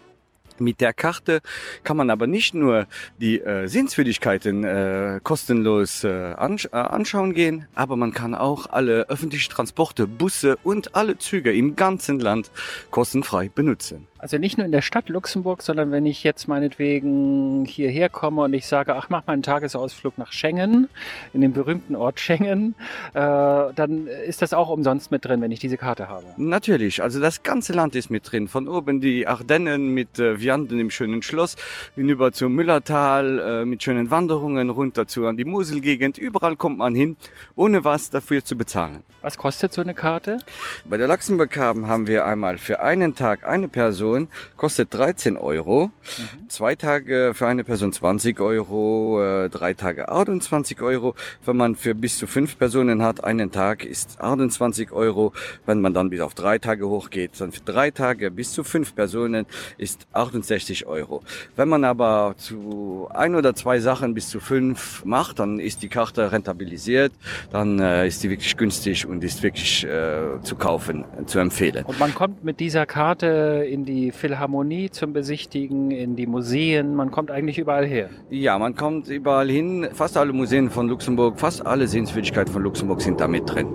Mit 0.62 0.80
der 0.80 0.92
Karte 0.92 1.40
kann 1.82 1.96
man 1.96 2.10
aber 2.10 2.26
nicht 2.26 2.54
nur 2.54 2.86
die 3.20 3.40
äh, 3.40 3.66
Sehenswürdigkeiten 3.66 4.64
äh, 4.64 5.20
kostenlos 5.22 6.04
äh, 6.04 6.34
ansch 6.36 6.66
äh, 6.66 6.76
anschauen 6.76 7.34
gehen, 7.34 7.66
aber 7.74 7.96
man 7.96 8.12
kann 8.12 8.34
auch 8.34 8.66
alle 8.66 9.08
öffentlichen 9.08 9.50
Transporte, 9.50 10.06
Busse 10.06 10.56
und 10.62 10.94
alle 10.94 11.18
Züge 11.18 11.52
im 11.52 11.76
ganzen 11.76 12.20
Land 12.20 12.50
kostenfrei 12.90 13.48
benutzen. 13.48 14.06
Also 14.22 14.38
nicht 14.38 14.56
nur 14.56 14.64
in 14.64 14.70
der 14.70 14.82
Stadt 14.82 15.08
Luxemburg, 15.08 15.62
sondern 15.62 15.90
wenn 15.90 16.06
ich 16.06 16.22
jetzt 16.22 16.46
meinetwegen 16.46 17.64
hierher 17.64 18.08
komme 18.08 18.42
und 18.42 18.54
ich 18.54 18.66
sage, 18.66 18.94
ach, 18.94 19.10
mach 19.10 19.26
mal 19.26 19.32
einen 19.32 19.42
Tagesausflug 19.42 20.16
nach 20.16 20.30
Schengen, 20.30 20.88
in 21.32 21.40
den 21.40 21.52
berühmten 21.52 21.96
Ort 21.96 22.20
Schengen, 22.20 22.76
äh, 23.14 23.18
dann 23.18 24.06
ist 24.06 24.40
das 24.40 24.54
auch 24.54 24.68
umsonst 24.68 25.10
mit 25.10 25.24
drin, 25.24 25.40
wenn 25.40 25.50
ich 25.50 25.58
diese 25.58 25.76
Karte 25.76 26.08
habe. 26.08 26.24
Natürlich, 26.36 27.02
also 27.02 27.18
das 27.18 27.42
ganze 27.42 27.72
Land 27.72 27.96
ist 27.96 28.10
mit 28.10 28.30
drin. 28.30 28.46
Von 28.46 28.68
oben 28.68 29.00
die 29.00 29.26
Ardennen 29.26 29.88
mit 29.88 30.20
äh, 30.20 30.38
Vianden 30.38 30.78
im 30.78 30.92
schönen 30.92 31.22
Schloss, 31.22 31.56
hinüber 31.96 32.30
zum 32.30 32.54
Müllertal 32.54 33.40
äh, 33.40 33.64
mit 33.64 33.82
schönen 33.82 34.12
Wanderungen, 34.12 34.70
runter 34.70 35.08
zu 35.08 35.26
an 35.26 35.36
die 35.36 35.44
Moselgegend. 35.44 36.16
Überall 36.16 36.54
kommt 36.54 36.78
man 36.78 36.94
hin, 36.94 37.16
ohne 37.56 37.82
was 37.82 38.10
dafür 38.10 38.44
zu 38.44 38.56
bezahlen. 38.56 39.02
Was 39.20 39.36
kostet 39.36 39.72
so 39.72 39.80
eine 39.80 39.94
Karte? 39.94 40.38
Bei 40.84 40.96
der 40.96 41.08
Luxemburg 41.08 41.56
haben 41.56 42.06
wir 42.06 42.24
einmal 42.24 42.58
für 42.58 42.80
einen 42.80 43.16
Tag 43.16 43.44
eine 43.44 43.66
Person 43.66 44.11
Person 44.12 44.28
kostet 44.56 44.94
13 44.94 45.36
Euro. 45.36 45.86
Mhm. 45.86 46.48
Zwei 46.48 46.74
Tage 46.74 47.32
für 47.34 47.46
eine 47.46 47.64
Person 47.64 47.92
20 47.92 48.40
Euro, 48.40 49.22
äh, 49.22 49.48
drei 49.48 49.74
Tage 49.74 50.08
28 50.08 50.80
Euro. 50.82 51.14
Wenn 51.44 51.56
man 51.56 51.76
für 51.76 51.94
bis 51.94 52.18
zu 52.18 52.26
fünf 52.26 52.58
Personen 52.58 53.02
hat, 53.02 53.24
einen 53.24 53.50
Tag 53.50 53.84
ist 53.84 54.20
28 54.20 54.92
Euro. 54.92 55.32
Wenn 55.66 55.80
man 55.80 55.94
dann 55.94 56.10
bis 56.10 56.20
auf 56.20 56.34
drei 56.34 56.58
Tage 56.58 56.88
hochgeht, 56.88 57.32
dann 57.38 57.52
für 57.52 57.62
drei 57.62 57.90
Tage 57.90 58.30
bis 58.30 58.52
zu 58.52 58.64
fünf 58.64 58.94
Personen 58.94 59.46
ist 59.78 60.06
68 60.12 60.86
Euro. 60.86 61.22
Wenn 61.56 61.68
man 61.68 61.84
aber 61.84 62.34
zu 62.36 63.08
ein 63.12 63.34
oder 63.34 63.54
zwei 63.54 63.80
Sachen 63.80 64.14
bis 64.14 64.28
zu 64.28 64.40
fünf 64.40 65.04
macht, 65.04 65.38
dann 65.38 65.58
ist 65.58 65.82
die 65.82 65.88
Karte 65.88 66.32
rentabilisiert, 66.32 67.12
dann 67.50 67.78
äh, 67.78 68.06
ist 68.06 68.22
die 68.22 68.30
wirklich 68.30 68.56
günstig 68.56 69.06
und 69.06 69.24
ist 69.24 69.42
wirklich 69.42 69.84
äh, 69.84 70.40
zu 70.42 70.56
kaufen, 70.56 71.04
zu 71.26 71.38
empfehlen. 71.38 71.84
Und 71.84 71.98
man 71.98 72.14
kommt 72.14 72.44
mit 72.44 72.60
dieser 72.60 72.86
Karte 72.86 73.66
in 73.68 73.84
die 73.84 74.01
Philharmonie 74.10 74.90
zum 74.90 75.12
Besichtigen, 75.12 75.90
in 75.90 76.16
die 76.16 76.26
Museen. 76.26 76.96
Man 76.96 77.10
kommt 77.10 77.30
eigentlich 77.30 77.58
überall 77.58 77.86
her. 77.86 78.10
Ja, 78.30 78.58
man 78.58 78.74
kommt 78.74 79.08
überall 79.08 79.48
hin. 79.48 79.88
Fast 79.92 80.16
alle 80.16 80.32
Museen 80.32 80.70
von 80.70 80.88
Luxemburg, 80.88 81.38
fast 81.38 81.64
alle 81.64 81.86
Sehenswürdigkeiten 81.86 82.52
von 82.52 82.62
Luxemburg 82.62 83.00
sind 83.00 83.20
da 83.20 83.28
mit 83.28 83.48
drin. 83.48 83.68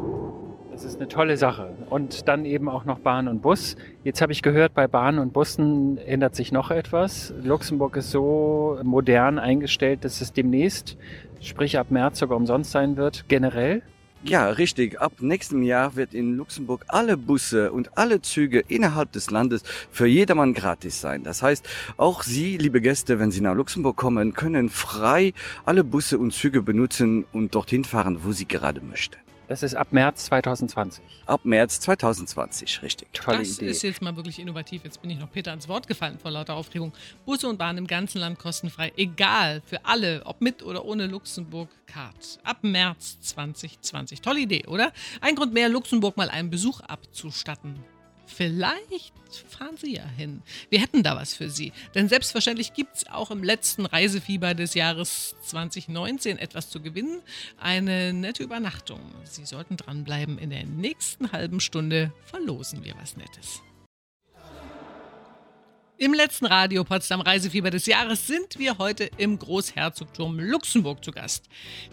Das 0.72 0.84
ist 0.84 0.98
eine 0.98 1.08
tolle 1.08 1.38
Sache. 1.38 1.76
Und 1.90 2.28
dann 2.28 2.46
eben 2.46 2.70
auch 2.70 2.86
noch 2.86 3.00
Bahn 3.00 3.28
und 3.28 3.42
Bus. 3.42 3.78
Jetzt 4.04 4.22
habe 4.22 4.32
ich 4.32 4.44
gehört, 4.44 4.76
bei 4.76 4.88
Bahn 4.88 5.18
und 5.18 5.34
Bussen 5.34 5.98
ändert 5.98 6.36
sich 6.36 6.52
noch 6.52 6.70
etwas. 6.70 7.34
Luxemburg 7.44 7.96
ist 7.98 8.12
so 8.12 8.78
modern 8.84 9.40
eingestellt, 9.40 10.06
dass 10.06 10.22
es 10.22 10.34
demnächst, 10.34 10.98
sprich 11.40 11.80
ab 11.80 11.88
März 11.90 12.20
sogar 12.20 12.38
umsonst 12.38 12.72
sein 12.72 12.96
wird, 12.96 13.26
generell. 13.28 13.82
Ja, 14.24 14.50
richtig. 14.50 15.00
Ab 15.00 15.14
nächstem 15.20 15.62
Jahr 15.62 15.96
wird 15.96 16.14
in 16.14 16.36
Luxemburg 16.36 16.84
alle 16.88 17.18
Busse 17.18 17.72
und 17.72 17.98
alle 17.98 18.22
Züge 18.22 18.60
innerhalb 18.68 19.12
des 19.12 19.30
Landes 19.30 19.64
für 19.92 20.08
jedermann 20.08 20.54
gratis 20.54 21.00
sein. 21.00 21.24
Das 21.24 21.44
heißt, 21.44 21.68
auch 21.98 22.24
Sie, 22.24 22.58
liebe 22.58 22.82
Gäste, 22.82 23.20
wenn 23.20 23.32
Sie 23.32 23.42
nach 23.42 23.56
Luxemburg 23.56 23.96
kommen, 23.96 24.34
können 24.34 24.70
frei 24.70 25.34
alle 25.66 25.84
Busse 25.84 26.18
und 26.18 26.34
Züge 26.34 26.62
benutzen 26.62 27.26
und 27.32 27.56
dorthin 27.56 27.84
fahren, 27.84 28.20
wo 28.24 28.32
Sie 28.32 28.48
gerade 28.48 28.82
möchten. 28.82 29.27
Das 29.48 29.64
ist 29.64 29.76
ab 29.76 29.88
März 29.92 30.26
2020. 30.26 31.02
Ab 31.26 31.42
März 31.46 31.80
2020, 31.80 32.82
richtig. 32.82 33.08
Tolle 33.14 33.40
das 33.40 33.58
Idee. 33.58 33.68
ist 33.68 33.82
jetzt 33.82 34.02
mal 34.02 34.16
wirklich 34.16 34.40
innovativ. 34.40 34.84
Jetzt 34.84 35.02
bin 35.02 35.10
ich 35.10 35.20
noch 35.20 35.32
Peter 35.32 35.52
ans 35.52 35.70
Wort 35.70 35.88
gefallen 35.88 36.20
vor 36.20 36.32
lauter 36.32 36.56
Aufregung. 36.56 36.92
Busse 37.26 37.48
und 37.48 37.58
Bahnen 37.58 37.78
im 37.80 37.88
ganzen 37.88 38.20
Land 38.20 38.40
kostenfrei. 38.40 38.92
Egal, 38.98 39.62
für 39.66 39.86
alle, 39.86 40.22
ob 40.26 40.42
mit 40.42 40.64
oder 40.64 40.84
ohne 40.84 41.08
Luxemburg-Card. 41.08 42.40
Ab 42.44 42.58
März 42.64 43.22
2020. 43.22 44.20
Tolle 44.22 44.42
Idee, 44.42 44.66
oder? 44.68 44.92
Ein 45.22 45.36
Grund 45.36 45.54
mehr, 45.54 45.70
Luxemburg 45.70 46.18
mal 46.18 46.30
einen 46.30 46.50
Besuch 46.50 46.82
abzustatten. 46.82 47.76
Vielleicht 48.28 49.14
fahren 49.50 49.78
Sie 49.78 49.96
ja 49.96 50.06
hin. 50.06 50.44
Wir 50.70 50.80
hätten 50.80 51.02
da 51.02 51.16
was 51.16 51.34
für 51.34 51.50
Sie. 51.50 51.72
Denn 51.96 52.10
selbstverständlich 52.10 52.74
gibt 52.74 52.98
es 52.98 53.08
auch 53.08 53.32
im 53.32 53.44
letzten 53.44 53.86
Reisefieber 53.86 54.54
des 54.54 54.74
Jahres 54.74 55.36
2019 55.42 56.38
etwas 56.38 56.70
zu 56.70 56.82
gewinnen. 56.82 57.22
Eine 57.58 58.14
nette 58.14 58.44
Übernachtung. 58.44 59.00
Sie 59.24 59.46
sollten 59.46 59.78
dranbleiben. 59.78 60.38
In 60.38 60.50
der 60.50 60.66
nächsten 60.66 61.32
halben 61.32 61.60
Stunde 61.60 62.12
verlosen 62.26 62.84
wir 62.84 62.96
was 63.00 63.18
Nettes. 63.18 63.64
Im 66.00 66.14
letzten 66.14 66.46
Radio 66.46 66.84
Potsdam 66.84 67.22
Reisefieber 67.22 67.72
des 67.72 67.88
Jahres 67.88 68.28
sind 68.28 68.60
wir 68.60 68.78
heute 68.78 69.10
im 69.18 69.40
Großherzogtum 69.40 70.40
Luxemburg 70.40 71.04
zu 71.04 71.12
Gast. 71.12 71.46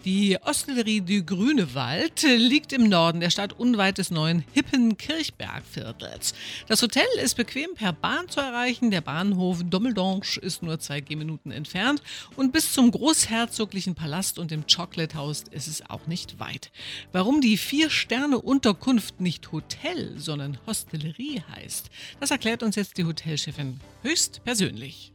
Die 0.05 0.37
Hostellerie 0.45 1.01
du 1.01 1.23
Grünewald 1.23 2.21
liegt 2.21 2.71
im 2.71 2.87
Norden 2.87 3.19
der 3.19 3.31
Stadt 3.31 3.53
unweit 3.53 3.97
des 3.97 4.11
neuen 4.11 4.45
hippen 4.53 4.95
Kirchbergviertels. 4.95 6.35
Das 6.67 6.83
Hotel 6.83 7.07
ist 7.23 7.33
bequem 7.33 7.73
per 7.73 7.93
Bahn 7.93 8.29
zu 8.29 8.41
erreichen. 8.41 8.91
Der 8.91 9.01
Bahnhof 9.01 9.63
Dommeldange 9.63 10.37
ist 10.39 10.61
nur 10.61 10.79
zwei 10.79 11.01
Gehminuten 11.01 11.51
entfernt 11.51 12.03
und 12.35 12.53
bis 12.53 12.73
zum 12.73 12.91
Großherzoglichen 12.91 13.95
Palast 13.95 14.37
und 14.37 14.51
dem 14.51 14.65
Chocolate 14.67 15.17
House 15.17 15.45
ist 15.49 15.67
es 15.67 15.89
auch 15.89 16.05
nicht 16.05 16.39
weit. 16.39 16.71
Warum 17.11 17.41
die 17.41 17.57
Vier-Sterne-Unterkunft 17.57 19.19
nicht 19.19 19.51
Hotel, 19.51 20.13
sondern 20.19 20.59
Hostellerie 20.67 21.41
heißt, 21.55 21.89
das 22.19 22.29
erklärt 22.29 22.61
uns 22.61 22.75
jetzt 22.75 22.99
die 22.99 23.05
Hotelchefin 23.05 23.79
höchst 24.05 24.43
persönlich. 24.43 25.13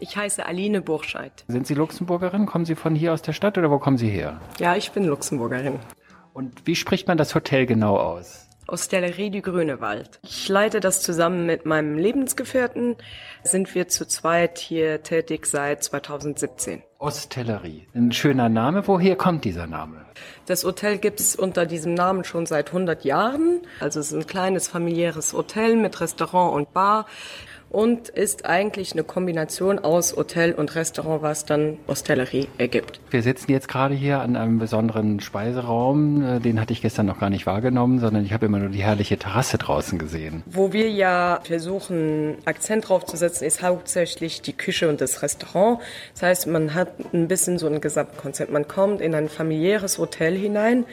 Ich 0.00 0.16
heiße 0.16 0.44
Aline 0.44 0.80
Burscheid. 0.80 1.44
Sind 1.46 1.66
Sie 1.66 1.74
Luxemburgerin? 1.74 2.46
Kommen 2.46 2.64
Sie 2.64 2.74
von 2.74 2.94
hier 2.94 3.12
aus 3.12 3.22
der 3.22 3.32
Stadt 3.32 3.56
oder 3.58 3.70
wo 3.70 3.78
kommen 3.78 3.96
Sie 3.96 4.08
her? 4.08 4.40
Ja, 4.58 4.74
ich 4.74 4.90
bin 4.90 5.04
Luxemburgerin. 5.04 5.78
Und 6.32 6.66
wie 6.66 6.74
spricht 6.74 7.06
man 7.06 7.16
das 7.16 7.34
Hotel 7.34 7.64
genau 7.66 7.96
aus? 7.96 8.48
Hostellerie 8.68 9.30
du 9.30 9.42
Grünewald. 9.42 10.20
Ich 10.22 10.48
leite 10.48 10.80
das 10.80 11.02
zusammen 11.02 11.44
mit 11.44 11.66
meinem 11.66 11.98
Lebensgefährten. 11.98 12.96
Sind 13.42 13.74
wir 13.74 13.88
zu 13.88 14.06
zweit 14.06 14.58
hier 14.58 15.02
tätig 15.02 15.44
seit 15.46 15.84
2017. 15.84 16.82
Hostellerie. 16.98 17.86
Ein 17.94 18.10
schöner 18.12 18.48
Name. 18.48 18.88
Woher 18.88 19.16
kommt 19.16 19.44
dieser 19.44 19.66
Name? 19.66 20.06
Das 20.46 20.64
Hotel 20.64 20.96
gibt 20.96 21.20
es 21.20 21.36
unter 21.36 21.66
diesem 21.66 21.92
Namen 21.92 22.24
schon 22.24 22.46
seit 22.46 22.68
100 22.68 23.04
Jahren. 23.04 23.60
Also 23.80 24.00
es 24.00 24.12
ist 24.12 24.18
ein 24.18 24.26
kleines 24.26 24.66
familiäres 24.68 25.34
Hotel 25.34 25.76
mit 25.76 26.00
Restaurant 26.00 26.54
und 26.54 26.72
Bar 26.72 27.06
und 27.74 28.08
ist 28.08 28.46
eigentlich 28.46 28.92
eine 28.92 29.02
Kombination 29.02 29.80
aus 29.80 30.14
Hotel 30.16 30.52
und 30.52 30.76
Restaurant, 30.76 31.22
was 31.22 31.44
dann 31.44 31.78
Hostellerie 31.88 32.46
ergibt. 32.56 33.00
Wir 33.10 33.20
sitzen 33.22 33.50
jetzt 33.50 33.66
gerade 33.66 33.96
hier 33.96 34.20
an 34.20 34.36
einem 34.36 34.60
besonderen 34.60 35.18
Speiseraum. 35.18 36.22
Äh, 36.22 36.40
den 36.40 36.60
hatte 36.60 36.72
ich 36.72 36.82
gestern 36.82 37.06
noch 37.06 37.18
gar 37.18 37.30
nicht 37.30 37.46
wahrgenommen, 37.46 37.98
sondern 37.98 38.24
ich 38.24 38.32
habe 38.32 38.46
immer 38.46 38.60
nur 38.60 38.68
die 38.68 38.82
herrliche 38.82 39.18
Terrasse 39.18 39.58
draußen 39.58 39.98
gesehen. 39.98 40.44
Wo 40.46 40.72
wir 40.72 40.88
ja 40.88 41.40
versuchen, 41.42 42.36
Akzent 42.44 42.88
drauf 42.88 43.06
zu 43.06 43.16
setzen, 43.16 43.44
ist 43.44 43.60
hauptsächlich 43.60 44.40
die 44.40 44.52
Küche 44.52 44.88
und 44.88 45.00
das 45.00 45.22
Restaurant. 45.22 45.80
Das 46.12 46.22
heißt, 46.22 46.46
man 46.46 46.74
hat 46.74 46.92
ein 47.12 47.26
bisschen 47.26 47.58
so 47.58 47.66
ein 47.66 47.80
Gesamtkonzept. 47.80 48.52
Man 48.52 48.68
kommt 48.68 49.00
in 49.00 49.16
ein 49.16 49.28
familiäres 49.28 49.98
Hotel 49.98 50.36
hinein, 50.36 50.84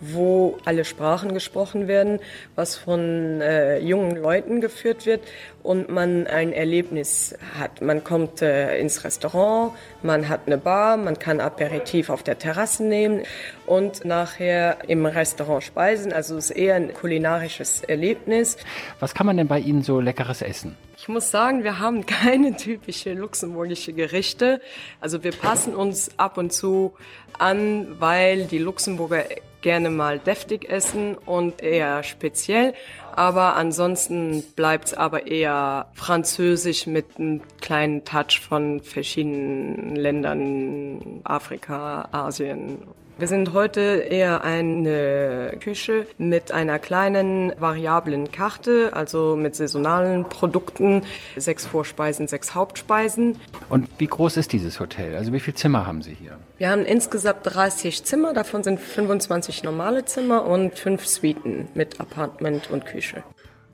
wo 0.00 0.56
alle 0.64 0.84
Sprachen 0.84 1.34
gesprochen 1.34 1.88
werden, 1.88 2.20
was 2.54 2.76
von 2.76 3.40
äh, 3.40 3.80
jungen 3.80 4.14
Leuten 4.14 4.60
geführt 4.60 5.04
wird 5.04 5.22
und 5.68 5.90
man 5.90 6.27
ein 6.28 6.52
Erlebnis 6.52 7.36
hat. 7.58 7.80
Man 7.80 8.04
kommt 8.04 8.42
äh, 8.42 8.78
ins 8.78 9.04
Restaurant, 9.04 9.72
man 10.02 10.28
hat 10.28 10.42
eine 10.46 10.58
Bar, 10.58 10.96
man 10.96 11.18
kann 11.18 11.40
Aperitif 11.40 12.10
auf 12.10 12.22
der 12.22 12.38
Terrasse 12.38 12.84
nehmen 12.84 13.22
und 13.66 14.04
nachher 14.04 14.78
im 14.88 15.06
Restaurant 15.06 15.62
speisen. 15.62 16.12
Also 16.12 16.36
es 16.36 16.50
ist 16.50 16.56
eher 16.56 16.76
ein 16.76 16.92
kulinarisches 16.94 17.82
Erlebnis. 17.82 18.56
Was 19.00 19.14
kann 19.14 19.26
man 19.26 19.36
denn 19.36 19.48
bei 19.48 19.58
Ihnen 19.58 19.82
so 19.82 20.00
leckeres 20.00 20.42
essen? 20.42 20.76
Ich 20.96 21.08
muss 21.08 21.30
sagen, 21.30 21.64
wir 21.64 21.78
haben 21.78 22.06
keine 22.06 22.56
typische 22.56 23.12
luxemburgische 23.12 23.92
Gerichte. 23.92 24.60
Also 25.00 25.22
wir 25.22 25.32
passen 25.32 25.74
uns 25.74 26.10
ab 26.18 26.38
und 26.38 26.52
zu 26.52 26.94
an, 27.38 28.00
weil 28.00 28.46
die 28.46 28.58
Luxemburger 28.58 29.24
gerne 29.60 29.90
mal 29.90 30.18
deftig 30.18 30.68
essen 30.68 31.16
und 31.16 31.62
eher 31.62 32.02
speziell. 32.02 32.74
Aber 33.18 33.56
ansonsten 33.56 34.44
bleibt 34.54 34.84
es 34.86 34.94
aber 34.94 35.26
eher 35.26 35.88
französisch 35.94 36.86
mit 36.86 37.18
einem 37.18 37.40
kleinen 37.60 38.04
Touch 38.04 38.40
von 38.40 38.80
verschiedenen 38.80 39.96
Ländern, 39.96 41.20
Afrika, 41.24 42.08
Asien. 42.12 42.78
Wir 43.18 43.26
sind 43.26 43.52
heute 43.52 43.80
eher 43.80 44.44
eine 44.44 45.56
Küche 45.58 46.06
mit 46.18 46.52
einer 46.52 46.78
kleinen 46.78 47.52
variablen 47.58 48.30
Karte, 48.30 48.90
also 48.92 49.34
mit 49.34 49.56
saisonalen 49.56 50.28
Produkten, 50.28 51.02
sechs 51.36 51.66
Vorspeisen, 51.66 52.28
sechs 52.28 52.54
Hauptspeisen. 52.54 53.34
Und 53.70 53.88
wie 53.98 54.06
groß 54.06 54.36
ist 54.36 54.52
dieses 54.52 54.78
Hotel? 54.78 55.16
Also 55.16 55.32
wie 55.32 55.40
viele 55.40 55.56
Zimmer 55.56 55.84
haben 55.84 56.00
Sie 56.00 56.14
hier? 56.14 56.38
Wir 56.58 56.70
haben 56.70 56.84
insgesamt 56.84 57.40
30 57.42 58.04
Zimmer, 58.04 58.34
davon 58.34 58.62
sind 58.62 58.78
25 58.78 59.64
normale 59.64 60.04
Zimmer 60.04 60.46
und 60.46 60.78
fünf 60.78 61.04
Suiten 61.04 61.66
mit 61.74 62.00
Apartment 62.00 62.70
und 62.70 62.86
Küche. 62.86 63.24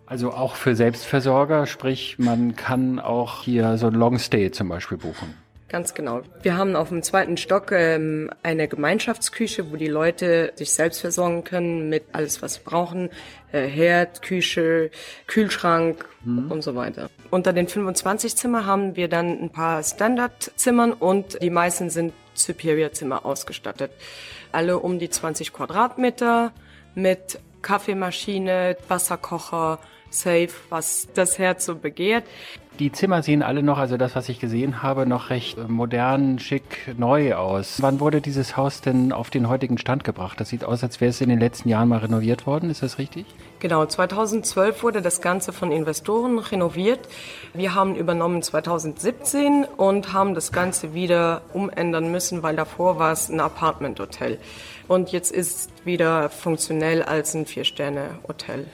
Also 0.07 0.31
auch 0.31 0.55
für 0.55 0.75
Selbstversorger, 0.75 1.67
sprich 1.67 2.19
man 2.19 2.57
kann 2.57 2.99
auch 2.99 3.43
hier 3.43 3.77
so 3.77 3.89
ein 3.89 3.95
Long 3.95 4.19
Stay 4.19 4.51
zum 4.51 4.71
Beispiel 4.71 4.97
buchen. 4.97 5.35
Ganz 5.75 5.93
genau. 5.93 6.23
Wir 6.41 6.57
haben 6.57 6.77
auf 6.77 6.91
dem 6.91 7.03
zweiten 7.03 7.37
Stock 7.37 7.73
ähm, 7.73 8.31
eine 8.45 8.69
Gemeinschaftsküche, 8.69 9.73
wo 9.73 9.77
die 9.77 9.89
Leute 9.89 10.53
sich 10.55 10.73
selbst 10.73 11.01
versorgen 11.01 11.43
können 11.43 11.89
mit 11.89 12.05
alles, 12.13 12.43
was 12.43 12.55
sie 12.55 12.61
brauchen. 12.65 13.11
Äh, 13.51 13.67
Herd, 13.67 14.23
Küche, 14.23 14.93
Kühlschrank 15.27 16.05
mhm. 16.25 16.49
und 16.49 16.63
so 16.63 16.77
weiter. 16.77 17.11
Unter 17.33 17.53
den 17.53 17.67
25 17.67 18.37
Zimmer 18.37 18.67
haben 18.67 18.95
wir 18.95 19.09
dann 19.09 19.37
ein 19.43 19.51
paar 19.51 19.83
Standardzimmern 19.83 20.93
und 20.93 21.43
die 21.43 21.51
meisten 21.51 21.91
sind 21.91 22.13
Superior-Zimmer 22.35 23.27
ausgestattet. 23.27 23.91
Alle 24.53 24.79
um 24.79 25.01
die 25.01 25.11
20 25.11 25.53
Quadratmeter 25.53 26.53
mit 26.95 27.41
Kaffeemaschine, 27.63 28.77
Wasserkocher, 28.87 29.81
Safe, 30.15 30.51
was 30.71 31.09
das 31.15 31.39
Herz 31.39 31.67
so 31.67 31.75
begehrt. 31.75 32.25
Die 32.81 32.91
Zimmer 32.91 33.23
sehen 33.23 33.45
alle 33.45 33.63
noch, 33.63 33.79
also 33.79 33.97
das, 33.97 34.17
was 34.17 34.29
ich 34.29 34.41
gesehen 34.41 34.83
habe, 34.83 35.07
noch 35.07 35.31
recht 35.31 35.69
modern, 35.69 36.41
schick, 36.41 36.93
neu 36.99 37.35
aus. 37.37 37.81
Wann 37.81 38.01
wurde 38.01 38.21
dieses 38.21 38.57
Haus 38.57 38.81
denn 38.81 39.13
auf 39.13 39.31
den 39.31 39.49
heutigen 39.49 39.79
Stand 39.79 40.03
gebracht? 40.03 40.41
Das 40.41 40.49
sieht 40.49 40.65
aus, 40.65 40.83
als 40.83 41.01
wäre 41.01 41.11
es 41.11 41.21
in 41.21 41.29
den 41.29 41.39
letzten 41.39 41.69
Jahren 41.69 41.89
mal 41.89 42.01
renoviert 42.01 42.49
worden. 42.49 42.71
Ist 42.71 42.83
das 42.83 42.99
richtig? 42.99 43.27
Genau, 43.61 43.87
2012 43.87 44.83
wurde 44.83 45.03
das 45.03 45.21
Ganze 45.21 45.53
von 45.53 45.71
Investoren 45.71 46.41
renoviert. 46.41 46.99
Wir 47.53 47.77
haben 47.77 47.95
übernommen 47.95 48.43
2017 48.43 49.65
und 49.77 50.13
haben 50.13 50.35
das 50.35 50.51
Ganze 50.51 50.95
wieder 50.95 51.43
umändern 51.53 52.11
müssen, 52.11 52.43
weil 52.43 52.57
davor 52.57 52.99
war 52.99 53.13
es 53.13 53.29
ein 53.29 53.39
Apartment-Hotel. 53.39 54.41
Und 54.89 55.13
jetzt 55.13 55.31
ist 55.31 55.71
wieder 55.85 56.29
funktionell 56.29 57.05
als 57.05 57.35
ein 57.35 57.47
Vier-Sterne-Hotel. 57.47 58.67